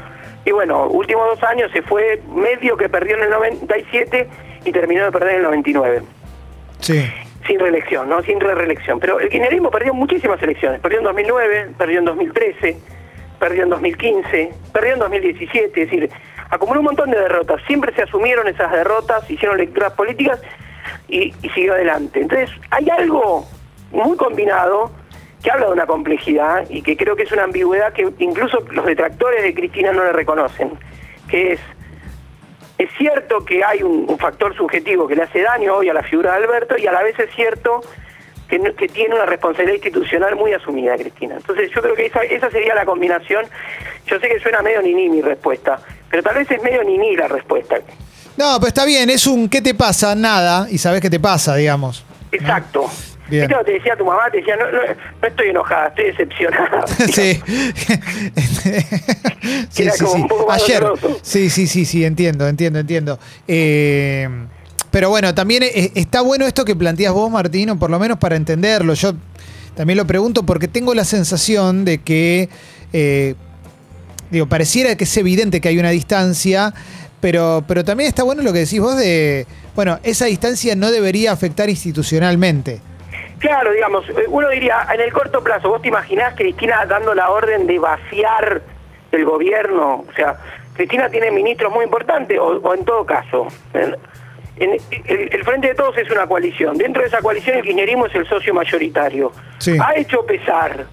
y 0.45 0.51
bueno, 0.51 0.87
últimos 0.87 1.25
dos 1.27 1.43
años 1.49 1.71
se 1.71 1.81
fue 1.81 2.21
medio 2.35 2.75
que 2.75 2.89
perdió 2.89 3.15
en 3.17 3.23
el 3.23 3.29
97 3.29 4.27
y 4.65 4.71
terminó 4.71 5.05
de 5.05 5.11
perder 5.11 5.29
en 5.31 5.35
el 5.37 5.43
99. 5.43 6.01
Sí. 6.79 7.09
Sin 7.47 7.59
reelección, 7.59 8.09
¿no? 8.09 8.21
Sin 8.23 8.39
reelección. 8.39 8.99
Pero 8.99 9.19
el 9.19 9.29
kirchnerismo 9.29 9.71
perdió 9.71 9.93
muchísimas 9.93 10.41
elecciones. 10.43 10.81
Perdió 10.81 10.99
en 10.99 11.05
2009, 11.05 11.69
perdió 11.77 11.99
en 11.99 12.05
2013, 12.05 12.77
perdió 13.39 13.63
en 13.63 13.69
2015, 13.69 14.53
perdió 14.73 14.93
en 14.93 14.99
2017. 14.99 15.81
Es 15.81 15.89
decir, 15.89 16.09
acumuló 16.49 16.81
un 16.81 16.87
montón 16.87 17.09
de 17.11 17.19
derrotas. 17.19 17.61
Siempre 17.65 17.93
se 17.95 18.03
asumieron 18.03 18.47
esas 18.47 18.71
derrotas, 18.71 19.29
hicieron 19.29 19.57
lecturas 19.57 19.93
políticas 19.93 20.41
y, 21.07 21.33
y 21.41 21.49
siguió 21.49 21.73
adelante. 21.73 22.19
Entonces, 22.19 22.49
hay 22.69 22.89
algo 22.89 23.47
muy 23.93 24.17
combinado 24.17 24.91
que 25.41 25.51
habla 25.51 25.67
de 25.67 25.71
una 25.73 25.85
complejidad 25.85 26.65
y 26.69 26.81
que 26.81 26.95
creo 26.97 27.15
que 27.15 27.23
es 27.23 27.31
una 27.31 27.43
ambigüedad 27.43 27.93
que 27.93 28.07
incluso 28.19 28.59
los 28.71 28.85
detractores 28.85 29.43
de 29.43 29.53
Cristina 29.53 29.91
no 29.91 30.03
le 30.03 30.11
reconocen, 30.13 30.71
que 31.27 31.53
es 31.53 31.59
es 32.79 32.89
cierto 32.97 33.45
que 33.45 33.63
hay 33.63 33.83
un, 33.83 34.05
un 34.09 34.17
factor 34.17 34.55
subjetivo 34.57 35.07
que 35.07 35.15
le 35.15 35.23
hace 35.23 35.41
daño 35.41 35.75
hoy 35.75 35.89
a 35.89 35.93
la 35.93 36.01
figura 36.03 36.31
de 36.31 36.37
Alberto 36.43 36.75
y 36.77 36.87
a 36.87 36.91
la 36.91 37.03
vez 37.03 37.17
es 37.19 37.29
cierto 37.35 37.81
que, 38.49 38.57
no- 38.57 38.73
que 38.75 38.87
tiene 38.87 39.13
una 39.15 39.25
responsabilidad 39.25 39.75
institucional 39.75 40.35
muy 40.35 40.53
asumida, 40.53 40.95
Cristina. 40.97 41.35
Entonces 41.35 41.69
yo 41.73 41.81
creo 41.81 41.95
que 41.95 42.07
esa, 42.07 42.21
esa 42.23 42.49
sería 42.49 42.73
la 42.73 42.83
combinación. 42.83 43.45
Yo 44.07 44.19
sé 44.19 44.27
que 44.27 44.39
suena 44.39 44.61
medio 44.63 44.81
niní 44.81 45.07
mi 45.07 45.21
respuesta, 45.21 45.79
pero 46.09 46.23
tal 46.23 46.35
vez 46.35 46.49
es 46.49 46.61
medio 46.63 46.83
niní 46.83 47.15
la 47.15 47.27
respuesta. 47.27 47.75
No, 48.37 48.55
pero 48.59 48.67
está 48.69 48.85
bien, 48.85 49.09
es 49.11 49.27
un 49.27 49.47
¿qué 49.49 49.61
te 49.61 49.75
pasa? 49.75 50.15
Nada, 50.15 50.67
y 50.69 50.77
sabes 50.79 50.99
qué 50.99 51.09
te 51.11 51.19
pasa, 51.19 51.55
digamos. 51.55 52.03
Exacto. 52.31 52.85
Bien. 53.29 53.43
¿Viste 53.43 53.55
lo 53.55 53.59
que 53.59 53.65
te 53.65 53.77
decía 53.77 53.95
tu 53.95 54.05
mamá? 54.05 54.29
Te 54.31 54.37
decía, 54.37 54.55
no, 54.57 54.65
no, 54.71 54.79
no 55.21 55.27
estoy 55.27 55.47
enojada, 55.49 55.87
estoy 55.87 56.05
decepcionada. 56.05 56.87
sí. 56.97 57.41
sí, 59.69 59.89
sí, 59.89 60.05
sí. 60.05 60.25
Ayer. 60.49 60.83
Sí, 61.21 61.49
sí, 61.49 61.67
sí, 61.67 61.85
sí, 61.85 62.05
entiendo, 62.05 62.47
entiendo, 62.47 62.79
entiendo. 62.79 63.19
Eh, 63.47 64.27
pero 64.93 65.09
bueno, 65.09 65.33
también 65.33 65.63
eh, 65.63 65.91
está 65.95 66.21
bueno 66.21 66.45
esto 66.45 66.65
que 66.65 66.75
planteas 66.75 67.13
vos, 67.13 67.31
Martín, 67.31 67.71
o 67.71 67.79
por 67.79 67.89
lo 67.89 67.97
menos 67.97 68.19
para 68.19 68.35
entenderlo. 68.35 68.93
Yo 68.93 69.13
también 69.75 69.97
lo 69.97 70.05
pregunto 70.05 70.43
porque 70.43 70.67
tengo 70.67 70.93
la 70.93 71.03
sensación 71.03 71.83
de 71.83 71.99
que, 71.99 72.47
eh, 72.93 73.33
digo, 74.29 74.45
pareciera 74.47 74.95
que 74.95 75.05
es 75.05 75.17
evidente 75.17 75.61
que 75.61 75.69
hay 75.69 75.79
una 75.79 75.89
distancia, 75.89 76.75
pero, 77.21 77.63
pero 77.67 77.83
también 77.83 78.07
está 78.07 78.21
bueno 78.21 78.43
lo 78.43 78.53
que 78.53 78.59
decís 78.59 78.79
vos 78.79 78.95
de, 78.95 79.47
bueno, 79.75 79.99
esa 80.03 80.25
distancia 80.25 80.75
no 80.75 80.91
debería 80.91 81.31
afectar 81.31 81.71
institucionalmente. 81.71 82.79
Claro, 83.39 83.71
digamos, 83.71 84.07
eh, 84.09 84.25
uno 84.27 84.49
diría, 84.49 84.87
en 84.93 85.01
el 85.01 85.11
corto 85.11 85.43
plazo, 85.43 85.69
¿vos 85.69 85.81
te 85.81 85.87
imaginás 85.89 86.33
Cristina 86.35 86.85
dando 86.85 87.13
la 87.13 87.29
orden 87.29 87.67
de 87.67 87.77
vaciar 87.79 88.61
el 89.11 89.25
gobierno? 89.25 90.05
O 90.09 90.13
sea, 90.15 90.37
Cristina 90.75 91.09
tiene 91.09 91.29
ministros 91.31 91.71
muy 91.73 91.83
importantes, 91.85 92.39
o, 92.39 92.57
o 92.57 92.73
en 92.73 92.85
todo 92.85 93.05
caso, 93.05 93.47
en- 93.73 93.95
en- 94.57 94.77
el, 95.05 95.29
el 95.33 95.43
Frente 95.43 95.67
de 95.69 95.75
Todos 95.75 95.97
es 95.97 96.09
una 96.11 96.25
coalición. 96.27 96.77
Dentro 96.77 97.01
de 97.01 97.07
esa 97.09 97.19
coalición 97.21 97.57
el 97.57 97.63
kirchnerismo 97.63 98.05
es 98.05 98.15
el 98.15 98.27
socio 98.27 98.53
mayoritario. 98.53 99.31
Sí. 99.57 99.77
Ha 99.83 99.95
hecho 99.97 100.25
pesar 100.25 100.85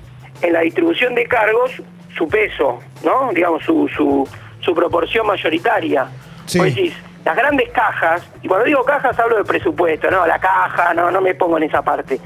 en 0.42 0.52
la 0.52 0.60
distribución 0.60 1.14
de 1.14 1.24
cargos 1.26 1.70
su 2.16 2.26
peso, 2.28 2.80
¿no? 3.04 3.30
Digamos, 3.32 3.62
su, 3.64 3.88
su, 3.94 4.28
su 4.60 4.74
proporción 4.74 5.26
mayoritaria. 5.26 6.06
Sí. 6.46 6.92
Las 7.24 7.36
grandes 7.36 7.68
cajas, 7.70 8.22
y 8.42 8.48
cuando 8.48 8.64
digo 8.66 8.82
cajas 8.84 9.18
hablo 9.18 9.36
de 9.36 9.44
presupuesto, 9.44 10.10
no, 10.10 10.26
la 10.26 10.38
caja, 10.38 10.94
no, 10.94 11.10
no 11.10 11.20
me 11.20 11.34
pongo 11.34 11.56
en 11.58 11.64
esa 11.64 11.82
parte. 11.82 12.18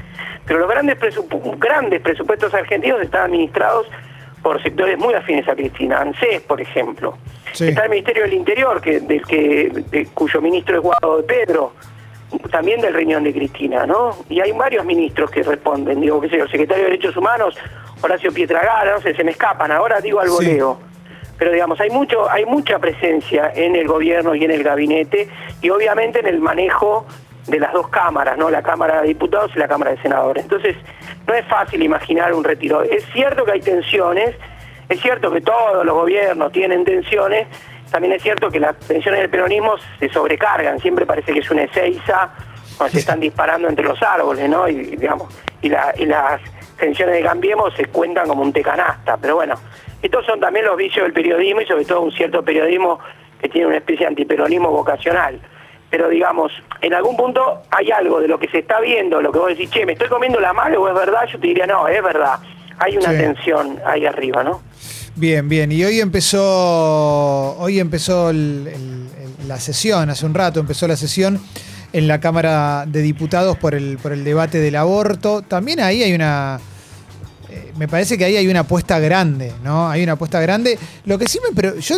Pero 0.46 0.58
los 0.60 0.68
grandes, 0.68 0.98
presupu- 0.98 1.58
grandes 1.58 2.00
presupuestos 2.00 2.52
argentinos 2.54 3.00
están 3.00 3.22
administrados 3.24 3.86
por 4.42 4.62
sectores 4.62 4.98
muy 4.98 5.14
afines 5.14 5.48
a 5.48 5.54
Cristina. 5.54 6.00
ANSES, 6.00 6.42
por 6.42 6.60
ejemplo. 6.60 7.16
Sí. 7.52 7.68
Está 7.68 7.84
el 7.84 7.90
Ministerio 7.90 8.22
del 8.24 8.34
Interior, 8.34 8.80
que, 8.80 9.00
del 9.00 9.24
que, 9.26 9.70
de- 9.90 10.06
cuyo 10.12 10.40
ministro 10.42 10.76
es 10.76 10.82
Guado 10.82 11.16
de 11.18 11.22
Pedro, 11.22 11.72
también 12.50 12.80
del 12.80 12.92
riñón 12.94 13.24
de 13.24 13.32
Cristina, 13.32 13.86
¿no? 13.86 14.16
Y 14.28 14.40
hay 14.40 14.52
varios 14.52 14.84
ministros 14.84 15.30
que 15.30 15.42
responden, 15.42 16.00
digo, 16.00 16.20
qué 16.20 16.28
sé 16.28 16.36
yo, 16.38 16.44
el 16.44 16.50
secretario 16.50 16.84
de 16.84 16.90
Derechos 16.90 17.16
Humanos, 17.16 17.56
Horacio 18.02 18.32
Pietragara, 18.32 18.92
no 18.94 19.00
sé, 19.00 19.14
se 19.14 19.24
me 19.24 19.30
escapan, 19.30 19.70
ahora 19.72 20.00
digo 20.00 20.20
al 20.20 20.28
Sí. 20.28 20.34
Pero 21.38 21.50
digamos, 21.52 21.80
hay 21.80 21.90
mucho, 21.90 22.30
hay 22.30 22.44
mucha 22.46 22.78
presencia 22.78 23.52
en 23.54 23.76
el 23.76 23.88
gobierno 23.88 24.34
y 24.34 24.44
en 24.44 24.50
el 24.50 24.62
gabinete, 24.62 25.28
y 25.60 25.70
obviamente 25.70 26.20
en 26.20 26.26
el 26.26 26.40
manejo 26.40 27.06
de 27.46 27.58
las 27.58 27.72
dos 27.72 27.88
cámaras, 27.88 28.38
¿no? 28.38 28.48
La 28.48 28.62
Cámara 28.62 29.02
de 29.02 29.08
Diputados 29.08 29.50
y 29.54 29.58
la 29.58 29.68
Cámara 29.68 29.90
de 29.90 29.98
Senadores. 30.00 30.44
Entonces, 30.44 30.76
no 31.26 31.34
es 31.34 31.44
fácil 31.46 31.82
imaginar 31.82 32.32
un 32.32 32.44
retiro. 32.44 32.82
Es 32.82 33.04
cierto 33.12 33.44
que 33.44 33.52
hay 33.52 33.60
tensiones, 33.60 34.34
es 34.88 35.00
cierto 35.00 35.30
que 35.30 35.40
todos 35.40 35.84
los 35.84 35.94
gobiernos 35.94 36.52
tienen 36.52 36.84
tensiones, 36.84 37.46
también 37.90 38.14
es 38.14 38.22
cierto 38.22 38.50
que 38.50 38.60
las 38.60 38.76
tensiones 38.78 39.20
del 39.20 39.30
peronismo 39.30 39.74
se 39.98 40.08
sobrecargan, 40.08 40.80
siempre 40.80 41.04
parece 41.04 41.32
que 41.32 41.40
es 41.40 41.50
una 41.50 41.64
Ezeiza, 41.64 42.30
cuando 42.76 42.92
se 42.92 43.00
están 43.00 43.20
disparando 43.20 43.68
entre 43.68 43.84
los 43.84 44.02
árboles, 44.02 44.48
¿no? 44.48 44.68
Y, 44.68 44.96
digamos, 44.96 45.28
y 45.62 45.68
las 45.68 46.40
tensiones 46.78 47.16
de 47.16 47.22
Cambiemos 47.22 47.72
se 47.74 47.86
cuentan 47.86 48.26
como 48.26 48.42
un 48.42 48.52
tecanasta, 48.52 49.16
pero 49.16 49.36
bueno, 49.36 49.54
estos 50.06 50.24
son 50.26 50.40
también 50.40 50.64
los 50.66 50.76
vicios 50.76 51.04
del 51.04 51.12
periodismo 51.12 51.60
y 51.62 51.66
sobre 51.66 51.84
todo 51.84 52.02
un 52.02 52.12
cierto 52.12 52.42
periodismo 52.44 52.98
que 53.40 53.48
tiene 53.48 53.66
una 53.68 53.76
especie 53.78 54.00
de 54.00 54.08
antiperonismo 54.08 54.70
vocacional. 54.70 55.40
Pero 55.90 56.08
digamos, 56.08 56.50
en 56.80 56.92
algún 56.94 57.16
punto 57.16 57.62
hay 57.70 57.90
algo 57.90 58.20
de 58.20 58.26
lo 58.28 58.38
que 58.38 58.48
se 58.48 58.58
está 58.58 58.80
viendo, 58.80 59.20
lo 59.20 59.30
que 59.32 59.38
vos 59.38 59.48
decís, 59.48 59.70
che, 59.70 59.86
me 59.86 59.92
estoy 59.92 60.08
comiendo 60.08 60.40
la 60.40 60.52
mano 60.52 60.80
o 60.80 60.88
es 60.88 60.94
verdad, 60.94 61.20
yo 61.32 61.38
te 61.38 61.46
diría, 61.46 61.66
no, 61.66 61.86
es 61.88 62.02
verdad. 62.02 62.38
Hay 62.78 62.96
una 62.96 63.10
Sí. 63.12 63.16
tensión 63.18 63.78
ahí 63.86 64.04
arriba, 64.04 64.42
¿no? 64.42 64.60
Bien, 65.14 65.48
bien. 65.48 65.70
Y 65.70 65.84
hoy 65.84 66.00
empezó, 66.00 67.56
hoy 67.58 67.78
empezó 67.80 68.30
el- 68.30 68.66
el- 68.66 69.08
el- 69.42 69.48
la 69.48 69.58
sesión, 69.58 70.10
hace 70.10 70.26
un 70.26 70.34
rato 70.34 70.58
empezó 70.60 70.88
la 70.88 70.96
sesión 70.96 71.40
en 71.92 72.08
la 72.08 72.18
Cámara 72.20 72.84
de 72.86 73.02
Diputados 73.02 73.56
por 73.56 73.74
el, 73.74 73.98
por 73.98 74.12
el 74.12 74.24
debate 74.24 74.58
del 74.58 74.74
aborto. 74.76 75.42
También 75.42 75.80
ahí 75.80 76.02
hay 76.02 76.12
una, 76.12 76.58
me 77.76 77.88
parece 77.88 78.16
que 78.16 78.24
ahí 78.24 78.36
hay 78.36 78.48
una 78.48 78.60
apuesta 78.60 78.98
grande, 78.98 79.52
¿no? 79.62 79.88
Hay 79.88 80.02
una 80.02 80.12
apuesta 80.12 80.40
grande. 80.40 80.78
Lo 81.04 81.18
que 81.18 81.26
sí 81.26 81.40
me, 81.40 81.54
pero 81.54 81.76
yo, 81.78 81.96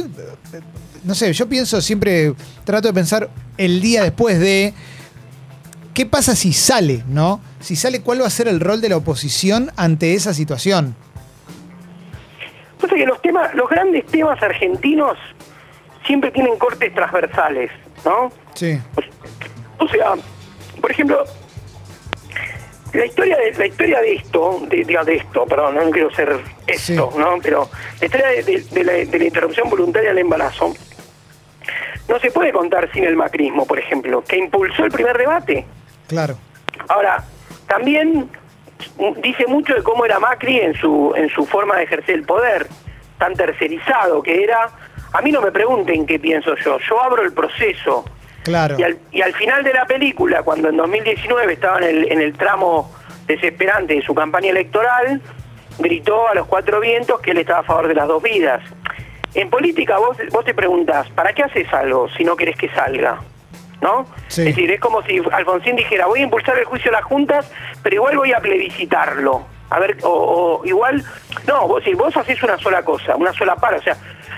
no 1.04 1.14
sé, 1.14 1.33
yo 1.33 1.49
pienso 1.49 1.80
siempre, 1.80 2.35
trato 2.64 2.88
de 2.88 2.95
pensar 2.95 3.28
el 3.56 3.80
día 3.80 4.02
después 4.02 4.38
de 4.40 4.75
qué 5.95 6.06
pasa 6.06 6.35
si 6.35 6.52
sale, 6.52 7.04
¿no? 7.09 7.40
Si 7.61 7.76
sale, 7.76 8.00
¿cuál 8.00 8.23
va 8.23 8.26
a 8.26 8.30
ser 8.30 8.49
el 8.49 8.61
rol 8.61 8.80
de 8.80 8.88
la 8.88 8.97
oposición 8.97 9.71
ante 9.76 10.14
esa 10.14 10.35
situación? 10.35 10.95
Pasa 12.80 12.95
que 12.95 13.06
los 13.06 13.21
temas, 13.23 13.54
los 13.54 13.68
grandes 13.68 14.06
temas 14.06 14.42
argentinos 14.42 15.16
siempre 16.06 16.30
tienen 16.30 16.56
cortes 16.59 16.95
transversales, 16.95 17.71
¿no? 18.04 18.30
Sí, 18.54 18.78
O 19.78 19.88
sea, 19.88 20.14
por 20.80 20.90
ejemplo, 20.90 21.25
la 22.96 23.06
historia 23.06 23.36
de 23.38 23.52
la 23.52 23.66
historia 23.66 24.00
de 24.00 24.12
esto, 24.14 24.60
de, 24.68 24.84
de 24.84 25.14
esto, 25.14 25.44
perdón, 25.46 25.74
no 25.76 25.90
quiero 25.90 26.10
ser 26.14 26.36
esto, 26.66 27.10
Sí. 27.12 27.18
¿no? 27.18 27.38
Pero 27.42 27.68
la 28.00 28.06
historia 28.06 28.26
de 28.28 28.84
la, 28.84 28.92
de 28.92 29.18
la 29.18 29.24
interrupción 29.24 29.68
voluntaria 29.70 30.10
del 30.10 30.18
embarazo 30.18 30.74
no 32.08 32.18
se 32.20 32.30
puede 32.30 32.52
contar 32.52 32.90
sin 32.92 33.04
el 33.04 33.16
macrismo, 33.16 33.66
por 33.66 33.78
ejemplo, 33.78 34.22
que 34.22 34.36
impulsó 34.38 34.84
el 34.84 34.90
primer 34.92 35.16
debate. 35.18 35.66
claro. 36.08 36.36
Ahora, 36.88 37.24
también 37.66 38.30
dice 39.22 39.46
mucho 39.48 39.74
de 39.74 39.82
cómo 39.82 40.04
era 40.04 40.20
Macri 40.20 40.58
en 40.60 40.74
su 40.74 41.12
en 41.16 41.28
su 41.30 41.46
forma 41.46 41.76
de 41.78 41.84
ejercer 41.84 42.14
el 42.16 42.22
poder. 42.24 42.66
tan 43.18 43.32
tercerizado 43.34 44.22
que 44.22 44.44
era, 44.44 44.68
a 45.12 45.22
mí 45.22 45.32
no 45.32 45.40
me 45.40 45.50
pregunten 45.50 46.04
qué 46.06 46.18
pienso 46.18 46.54
yo, 46.56 46.78
yo 46.86 47.02
abro 47.02 47.22
el 47.22 47.32
proceso. 47.32 48.04
Claro. 48.46 48.76
Y 48.78 48.82
al, 48.84 48.96
y 49.10 49.22
al 49.22 49.34
final 49.34 49.64
de 49.64 49.74
la 49.74 49.86
película, 49.86 50.44
cuando 50.44 50.68
en 50.68 50.76
2019 50.76 51.52
estaba 51.52 51.78
en 51.78 51.84
el, 51.84 52.12
en 52.12 52.20
el 52.20 52.32
tramo 52.34 52.94
desesperante 53.26 53.94
de 53.94 54.02
su 54.02 54.14
campaña 54.14 54.50
electoral, 54.50 55.20
gritó 55.80 56.28
a 56.28 56.34
los 56.36 56.46
cuatro 56.46 56.78
vientos 56.78 57.18
que 57.20 57.32
él 57.32 57.38
estaba 57.38 57.58
a 57.58 57.64
favor 57.64 57.88
de 57.88 57.94
las 57.94 58.06
dos 58.06 58.22
vidas. 58.22 58.62
En 59.34 59.50
política 59.50 59.98
vos, 59.98 60.16
vos 60.30 60.44
te 60.44 60.54
preguntás, 60.54 61.10
¿para 61.10 61.32
qué 61.32 61.42
haces 61.42 61.66
algo 61.72 62.08
si 62.16 62.22
no 62.22 62.36
querés 62.36 62.56
que 62.56 62.68
salga? 62.68 63.18
¿No? 63.82 64.06
Sí. 64.28 64.42
Es 64.42 64.54
decir, 64.54 64.70
es 64.70 64.80
como 64.80 65.02
si 65.02 65.20
Alfonsín 65.32 65.74
dijera, 65.74 66.06
voy 66.06 66.20
a 66.20 66.22
impulsar 66.22 66.56
el 66.56 66.66
juicio 66.66 66.92
de 66.92 66.98
las 66.98 67.04
juntas, 67.04 67.52
pero 67.82 67.96
igual 67.96 68.16
voy 68.16 68.32
a 68.32 68.38
plebiscitarlo. 68.38 69.44
A 69.70 69.80
ver, 69.80 69.96
o, 70.04 70.60
o 70.60 70.64
igual, 70.64 71.02
no, 71.48 71.66
vos, 71.66 71.82
si 71.82 71.94
vos 71.94 72.16
haces 72.16 72.40
una 72.44 72.56
sola 72.58 72.84
cosa, 72.84 73.16
una 73.16 73.32
sola 73.32 73.56
par, 73.56 73.74
o 73.74 73.82
sea, 73.82 73.96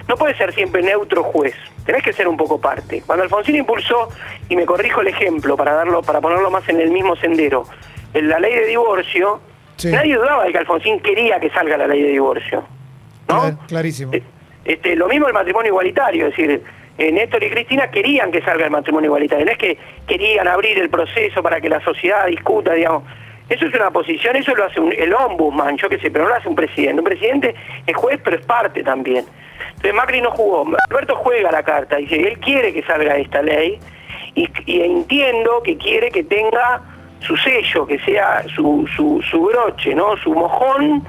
no 0.09 0.17
puede 0.17 0.35
ser 0.37 0.53
siempre 0.55 0.83
neutro 0.83 1.23
juez, 1.23 1.55
tenés 1.85 2.03
que 2.03 2.13
ser 2.13 2.27
un 2.29 2.37
poco 2.37 2.61
parte. 2.61 3.03
Cuando 3.07 3.25
Alfonsín 3.25 3.57
impulsó, 3.57 4.09
y 4.49 4.57
me 4.57 4.65
corrijo 4.67 5.01
el 5.03 5.09
ejemplo 5.09 5.57
para 5.57 5.75
darlo, 5.75 6.03
para 6.03 6.21
ponerlo 6.21 6.51
más 6.51 6.69
en 6.69 6.81
el 6.81 6.91
mismo 6.91 7.15
sendero, 7.17 7.65
en 8.15 8.29
la 8.29 8.39
ley 8.41 8.55
de 8.55 8.67
divorcio, 8.67 9.41
Sí. 9.77 9.93
nadie 9.93 10.17
dudaba 10.17 10.45
de 10.45 10.53
que 10.53 10.59
Alfonsín 10.59 10.99
quería 11.01 11.39
que 11.39 11.51
salga 11.51 11.77
la 11.77 11.87
ley 11.87 12.03
de 12.03 12.09
divorcio. 12.09 12.65
¿no? 13.29 13.43
Clar- 13.43 13.59
clarísimo. 13.67 14.13
Eh, 14.15 14.23
Este, 14.65 14.97
lo 14.97 15.07
mismo 15.09 15.27
el 15.29 15.33
matrimonio 15.35 15.69
igualitario, 15.71 16.27
es 16.27 16.37
decir, 16.37 16.63
eh, 16.99 17.13
Néstor 17.13 17.43
y 17.45 17.49
Cristina 17.51 17.91
querían 17.91 18.31
que 18.33 18.43
salga 18.43 18.65
el 18.67 18.71
matrimonio 18.71 19.09
igualitario, 19.09 19.45
no 19.47 19.53
es 19.53 19.57
que 19.59 19.79
querían 20.07 20.47
abrir 20.49 20.79
el 20.79 20.91
proceso 20.91 21.43
para 21.43 21.59
que 21.61 21.69
la 21.71 21.81
sociedad 21.81 22.27
discuta, 22.27 22.73
digamos. 22.75 23.05
Eso 23.49 23.65
es 23.65 23.75
una 23.75 23.91
posición, 23.91 24.37
eso 24.37 24.55
lo 24.55 24.67
hace 24.67 24.79
el 24.79 25.15
ombudsman, 25.15 25.79
yo 25.79 25.89
qué 25.89 25.99
sé, 25.99 26.11
pero 26.11 26.25
no 26.25 26.31
lo 26.31 26.37
hace 26.37 26.49
un 26.49 26.55
presidente. 26.55 27.01
Un 27.01 27.05
presidente 27.05 27.55
es 27.87 27.97
juez, 27.97 28.21
pero 28.23 28.37
es 28.37 28.45
parte 28.45 28.83
también. 28.83 29.25
Entonces 29.69 29.95
Macri 29.95 30.21
no 30.21 30.31
jugó, 30.33 30.67
Alberto 30.91 31.17
juega 31.17 31.51
la 31.51 31.63
carta, 31.63 31.97
dice, 31.97 32.17
él 32.17 32.39
quiere 32.41 32.73
que 32.73 32.83
salga 32.83 33.17
esta 33.17 33.43
ley 33.43 33.79
y, 34.35 34.49
entiendo 34.67 35.63
que 35.63 35.77
quiere 35.77 36.11
que 36.11 36.25
tenga 36.25 36.83
su 37.21 37.37
sello, 37.37 37.87
que 37.87 37.99
sea 38.01 38.45
su, 38.55 38.87
broche, 39.51 39.95
¿no? 39.95 40.17
Su 40.19 40.33
mojón 40.33 41.05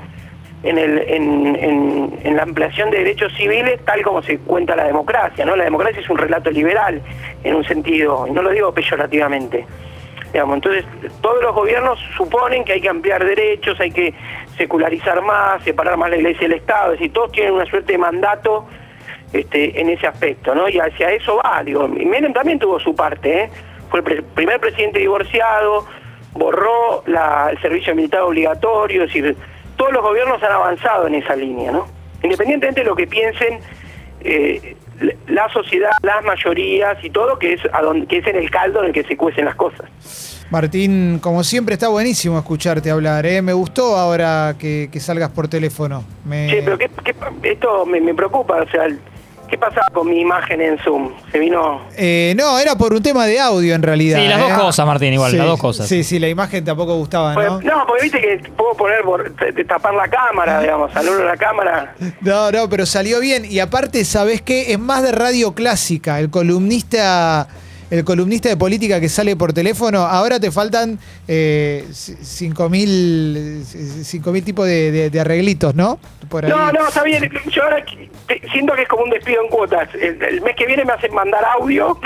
en 0.63 2.36
la 2.36 2.43
ampliación 2.43 2.89
de 2.89 3.00
derechos 3.00 3.34
civiles 3.36 3.84
tal 3.86 4.01
como 4.01 4.22
se 4.24 4.39
cuenta 4.39 4.75
la 4.75 4.86
democracia, 4.86 5.46
¿no? 5.46 5.55
La 5.55 5.65
democracia 5.65 6.01
es 6.01 6.10
un 6.10 6.17
relato 6.17 6.50
liberal 6.50 7.01
en 7.43 7.55
un 7.55 7.63
sentido, 7.65 8.25
y 8.27 8.31
no 8.31 8.41
lo 8.41 8.50
digo 8.51 8.74
peyorativamente. 8.74 9.65
Entonces, 10.33 10.86
todos 11.21 11.41
los 11.41 11.55
gobiernos 11.55 12.00
suponen 12.15 12.63
que 12.63 12.74
hay 12.74 12.81
que 12.81 12.89
ampliar 12.89 13.25
derechos, 13.25 13.79
hay 13.79 13.91
que 13.91 14.13
secularizar 14.57 15.21
más, 15.21 15.63
separar 15.63 15.98
más 15.98 16.09
la 16.09 16.17
iglesia 16.17 16.48
del 16.48 16.57
Estado, 16.57 16.93
es 16.93 17.00
decir, 17.00 17.13
todos 17.13 17.31
tienen 17.31 17.53
una 17.53 17.65
suerte 17.65 17.93
de 17.93 17.98
mandato 17.98 18.67
este, 19.33 19.79
en 19.79 19.89
ese 19.89 20.07
aspecto, 20.07 20.53
¿no? 20.53 20.69
Y 20.69 20.79
hacia 20.79 21.12
eso 21.12 21.38
va, 21.43 21.63
digo, 21.63 21.88
y 21.88 22.05
Menem 22.05 22.33
también 22.33 22.59
tuvo 22.59 22.79
su 22.79 22.95
parte, 22.95 23.43
¿eh? 23.43 23.50
Fue 23.89 24.01
el 24.01 24.24
primer 24.24 24.59
presidente 24.59 25.00
divorciado, 25.00 25.86
borró 26.33 27.03
el 27.05 27.59
servicio 27.62 27.95
militar 27.95 28.21
obligatorio, 28.21 29.03
es 29.03 29.13
decir, 29.13 29.36
todos 29.77 29.91
los 29.93 30.03
gobiernos 30.03 30.41
han 30.43 30.51
avanzado 30.51 31.07
en 31.07 31.15
esa 31.15 31.36
línea, 31.36 31.71
¿no? 31.71 31.88
Independientemente 32.21 32.81
de 32.81 32.88
lo 32.88 32.95
que 32.95 33.07
piensen 33.07 33.59
eh, 34.21 34.75
la 35.27 35.49
sociedad, 35.49 35.89
las 36.01 36.23
mayorías 36.23 36.97
y 37.03 37.09
todo, 37.09 37.37
que 37.39 37.53
es, 37.53 37.61
a 37.73 37.81
donde, 37.81 38.05
que 38.07 38.17
es 38.17 38.27
en 38.27 38.35
el 38.35 38.49
caldo 38.49 38.81
en 38.81 38.87
el 38.87 38.93
que 38.93 39.03
se 39.03 39.15
cuecen 39.17 39.45
las 39.45 39.55
cosas. 39.55 39.89
Martín, 40.51 41.19
como 41.19 41.43
siempre, 41.43 41.73
está 41.73 41.89
buenísimo 41.89 42.37
escucharte 42.39 42.89
hablar. 42.89 43.25
¿eh? 43.25 43.41
Me 43.41 43.53
gustó 43.53 43.95
ahora 43.97 44.55
que, 44.57 44.89
que 44.91 44.99
salgas 44.99 45.29
por 45.29 45.47
teléfono. 45.47 46.03
Me- 46.25 46.47
Che, 46.49 46.63
pero 46.63 46.77
¿qué, 46.77 46.89
qué- 47.03 47.15
esto 47.43 47.85
me, 47.85 48.01
me 48.01 48.13
preocupa, 48.15 48.61
o 48.63 48.69
sea, 48.69 48.87
¿qué 49.49 49.57
pasaba 49.57 49.87
con 49.93 50.07
mi 50.09 50.19
imagen 50.21 50.61
en 50.61 50.77
Zoom? 50.79 51.11
Se 51.31 51.39
vino... 51.39 51.81
Eh, 51.97 52.33
no, 52.37 52.57
era 52.59 52.75
por 52.75 52.93
un 52.93 53.01
tema 53.01 53.25
de 53.25 53.39
audio 53.39 53.73
en 53.75 53.81
realidad. 53.81 54.19
Sí, 54.19 54.27
las 54.27 54.39
dos 54.39 54.51
¿eh? 54.51 54.55
cosas, 54.55 54.85
Martín, 54.85 55.13
igual, 55.13 55.31
Sí, 55.31 55.38
las 55.38 55.47
dos 55.47 55.59
cosas. 55.59 55.88
Sí, 55.88 56.03
sí, 56.03 56.19
la 56.19 56.29
imagen 56.29 56.63
tampoco 56.63 56.95
gustaba, 56.97 57.33
Pues, 57.33 57.47
¿no? 57.49 57.62
no, 57.62 57.85
porque 57.88 58.03
viste 58.03 58.19
que 58.21 58.49
puedo 58.51 58.73
poner, 58.75 59.01
t- 59.55 59.63
tapar 59.65 59.93
la 59.93 60.07
cámara, 60.07 60.62
digamos, 60.62 60.95
anulo 60.95 61.23
la 61.25 61.38
cámara. 61.38 61.95
No, 62.21 62.51
no, 62.51 62.69
pero 62.69 62.85
salió 62.85 63.19
bien. 63.19 63.45
Y 63.45 63.59
aparte, 63.59 64.05
¿sabés 64.05 64.41
qué? 64.41 64.71
Es 64.73 64.79
más 64.79 65.03
de 65.03 65.12
radio 65.12 65.53
clásica. 65.53 66.19
El 66.19 66.29
columnista, 66.29 67.47
el 67.89 68.03
columnista 68.03 68.49
de 68.49 68.57
política 68.57 68.99
que 68.99 69.09
sale 69.09 69.35
por 69.35 69.51
teléfono, 69.53 69.99
ahora 70.01 70.39
te 70.39 70.51
faltan 70.51 70.99
eh, 71.27 71.85
cinco 71.91 72.69
mil 72.69 73.63
cinco 74.03 74.31
mil 74.31 74.43
tipos 74.43 74.65
de, 74.67 74.91
de- 74.91 75.09
de 75.09 75.19
arreglitos, 75.19 75.73
¿no? 75.75 75.99
Por 76.29 76.45
ahí. 76.45 76.51
No, 76.51 76.71
no, 76.71 76.87
está 76.87 77.03
bien. 77.03 77.29
Yo 77.49 77.63
ahora 77.63 77.83
siento 78.51 78.73
que 78.75 78.83
es 78.83 78.87
como 78.87 79.03
un 79.03 79.09
despido 79.09 79.41
en 79.41 79.49
cuotas. 79.49 79.89
El, 79.95 80.21
el 80.23 80.41
mes 80.41 80.55
que 80.55 80.65
viene 80.65 80.85
me 80.85 80.93
hacen 80.93 81.13
mandar 81.13 81.43
audio. 81.59 81.99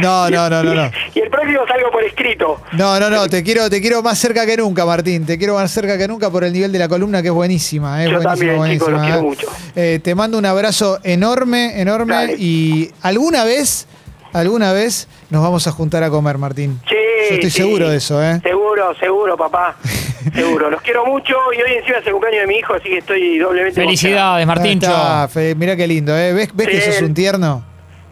No, 0.00 0.28
no, 0.30 0.48
no, 0.48 0.62
no, 0.62 0.74
no. 0.74 0.90
Y 1.14 1.20
el 1.20 1.30
próximo 1.30 1.60
salgo 1.66 1.90
por 1.90 2.02
escrito. 2.04 2.60
No, 2.72 2.98
no, 3.00 3.10
no, 3.10 3.28
te 3.28 3.42
quiero, 3.42 3.68
te 3.68 3.80
quiero 3.80 4.02
más 4.02 4.18
cerca 4.18 4.46
que 4.46 4.56
nunca, 4.56 4.84
Martín. 4.86 5.26
Te 5.26 5.38
quiero 5.38 5.54
más 5.54 5.70
cerca 5.70 5.98
que 5.98 6.08
nunca 6.08 6.30
por 6.30 6.44
el 6.44 6.52
nivel 6.52 6.72
de 6.72 6.78
la 6.78 6.88
columna 6.88 7.20
que 7.22 7.28
es 7.28 7.34
buenísima. 7.34 8.02
Es 8.04 8.10
Yo 8.10 8.20
buenísima, 8.20 8.52
también, 8.52 8.72
chicos, 8.72 8.88
los 8.90 9.00
buenísima, 9.00 9.02
quiero 9.04 9.18
¿eh? 9.18 9.22
mucho. 9.22 9.48
Eh, 9.76 10.00
te 10.02 10.14
mando 10.14 10.38
un 10.38 10.46
abrazo 10.46 10.98
enorme, 11.02 11.80
enorme. 11.80 12.14
Dale. 12.14 12.34
Y 12.38 12.90
alguna 13.02 13.44
vez, 13.44 13.86
alguna 14.32 14.72
vez 14.72 15.08
nos 15.30 15.42
vamos 15.42 15.66
a 15.66 15.72
juntar 15.72 16.02
a 16.02 16.10
comer, 16.10 16.38
Martín. 16.38 16.80
Sí, 16.88 16.94
Yo 17.30 17.34
estoy 17.36 17.50
sí. 17.50 17.58
seguro 17.62 17.88
de 17.88 17.96
eso, 17.96 18.22
¿eh? 18.22 18.40
Seguro, 18.42 18.94
seguro, 18.98 19.36
papá. 19.36 19.76
seguro. 20.32 20.70
Los 20.70 20.80
quiero 20.82 21.04
mucho 21.06 21.34
y 21.52 21.56
hoy 21.62 21.78
encima 21.78 21.98
es 21.98 22.06
el 22.06 22.12
cumpleaños 22.12 22.42
de 22.42 22.46
mi 22.46 22.56
hijo, 22.56 22.74
así 22.74 22.88
que 22.88 22.98
estoy 22.98 23.38
doblemente 23.38 23.80
Felicidades, 23.80 24.46
está, 24.86 25.28
Fe- 25.28 25.54
mirá 25.54 25.76
qué 25.76 25.86
lindo, 25.86 26.16
¿eh? 26.16 26.32
¿Ves, 26.32 26.48
ves 26.54 26.68
que 26.68 26.80
sos 26.80 27.02
un 27.02 27.14
tierno? 27.14 27.64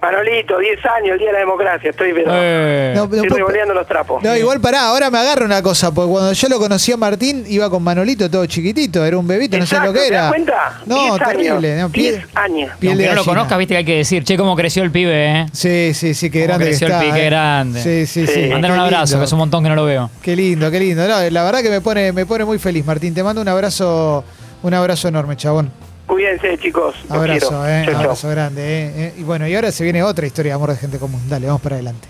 Manolito, 0.02 0.58
10 0.58 0.78
años, 0.84 1.12
el 1.12 1.18
Día 1.18 1.28
de 1.28 1.32
la 1.34 1.38
Democracia. 1.38 1.90
Estoy, 1.90 2.12
pero, 2.12 2.30
Eh, 2.34 2.92
No, 2.96 3.04
estoy 3.04 3.28
no, 3.28 3.36
revoleando 3.36 3.72
los 3.72 3.86
trapos. 3.86 4.20
No, 4.22 4.36
igual 4.36 4.60
pará, 4.60 4.88
ahora 4.88 5.10
me 5.10 5.18
agarra 5.18 5.44
una 5.44 5.62
cosa, 5.62 5.92
porque 5.94 6.10
cuando 6.10 6.32
yo 6.32 6.48
lo 6.48 6.58
conocí 6.58 6.90
a 6.90 6.96
Martín, 6.96 7.44
iba 7.48 7.70
con 7.70 7.82
Manolito 7.84 8.28
todo 8.28 8.44
chiquitito, 8.46 9.04
era 9.04 9.16
un 9.16 9.26
bebito, 9.28 9.56
no 9.58 9.64
sé 9.64 9.76
Exacto, 9.76 9.92
lo 9.92 10.00
que 10.00 10.08
¿te 10.08 10.14
das 10.14 10.20
era. 10.22 10.28
cuenta? 10.28 10.80
No, 10.86 11.16
10 11.16 11.18
terrible. 11.28 11.72
años, 11.74 11.82
no, 11.82 11.88
piel- 11.90 12.12
10 12.14 12.26
años. 12.34 12.70
piel 12.80 12.98
de 12.98 13.06
no 13.06 13.14
lo 13.14 13.24
conozcas, 13.24 13.58
viste 13.58 13.74
que 13.74 13.78
hay 13.78 13.84
que 13.84 13.96
decir, 13.98 14.24
che, 14.24 14.36
cómo 14.36 14.56
creció 14.56 14.82
el 14.82 14.90
pibe, 14.90 15.24
¿eh? 15.40 15.46
Sí, 15.52 15.94
sí, 15.94 16.14
sí, 16.14 16.30
qué 16.30 16.42
grande 16.42 16.64
que 16.64 16.70
creció 16.70 16.88
el 16.88 16.92
está. 16.94 17.04
pibe, 17.04 17.14
qué 17.16 17.22
eh. 17.26 17.30
grande. 17.30 17.82
Sí, 17.82 18.06
sí, 18.06 18.26
sí. 18.26 18.32
Sí. 18.44 18.48
Mandar 18.50 18.72
un 18.72 18.78
abrazo, 18.80 19.18
que 19.18 19.24
hace 19.24 19.34
un 19.34 19.38
montón 19.38 19.62
que 19.62 19.68
no 19.68 19.76
lo 19.76 19.84
veo. 19.84 20.10
Qué 20.20 20.34
lindo, 20.34 20.68
qué 20.70 20.80
lindo. 20.80 21.06
No, 21.06 21.30
la 21.30 21.44
verdad 21.44 21.62
que 21.62 21.70
me 21.70 21.80
pone, 21.80 22.10
me 22.12 22.26
pone 22.26 22.44
muy 22.44 22.58
feliz, 22.58 22.84
Martín. 22.84 23.14
Te 23.14 23.22
mando 23.22 23.40
un 23.40 23.48
abrazo, 23.48 24.24
un 24.64 24.74
abrazo 24.74 25.06
enorme, 25.06 25.36
chabón. 25.36 25.70
Cuídense, 26.06 26.58
chicos. 26.58 26.94
Los 27.08 27.10
Abrazo, 27.18 27.48
quiero. 27.48 27.66
eh. 27.68 27.82
Chau, 27.84 27.92
chau. 27.94 28.02
abrazo 28.02 28.28
grande, 28.28 28.62
eh, 28.62 28.92
eh. 28.96 29.14
Y 29.18 29.22
bueno, 29.22 29.46
y 29.48 29.54
ahora 29.54 29.72
se 29.72 29.84
viene 29.84 30.02
otra 30.02 30.26
historia 30.26 30.50
de 30.52 30.56
amor 30.56 30.70
de 30.70 30.76
gente 30.76 30.98
común. 30.98 31.22
Dale, 31.28 31.46
vamos 31.46 31.62
para 31.62 31.76
adelante. 31.76 32.08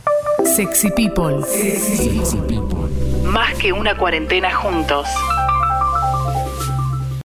Sexy 0.56 0.90
People. 0.90 1.36
Más 3.24 3.54
que 3.54 3.72
una 3.72 3.96
cuarentena 3.96 4.52
juntos. 4.54 5.06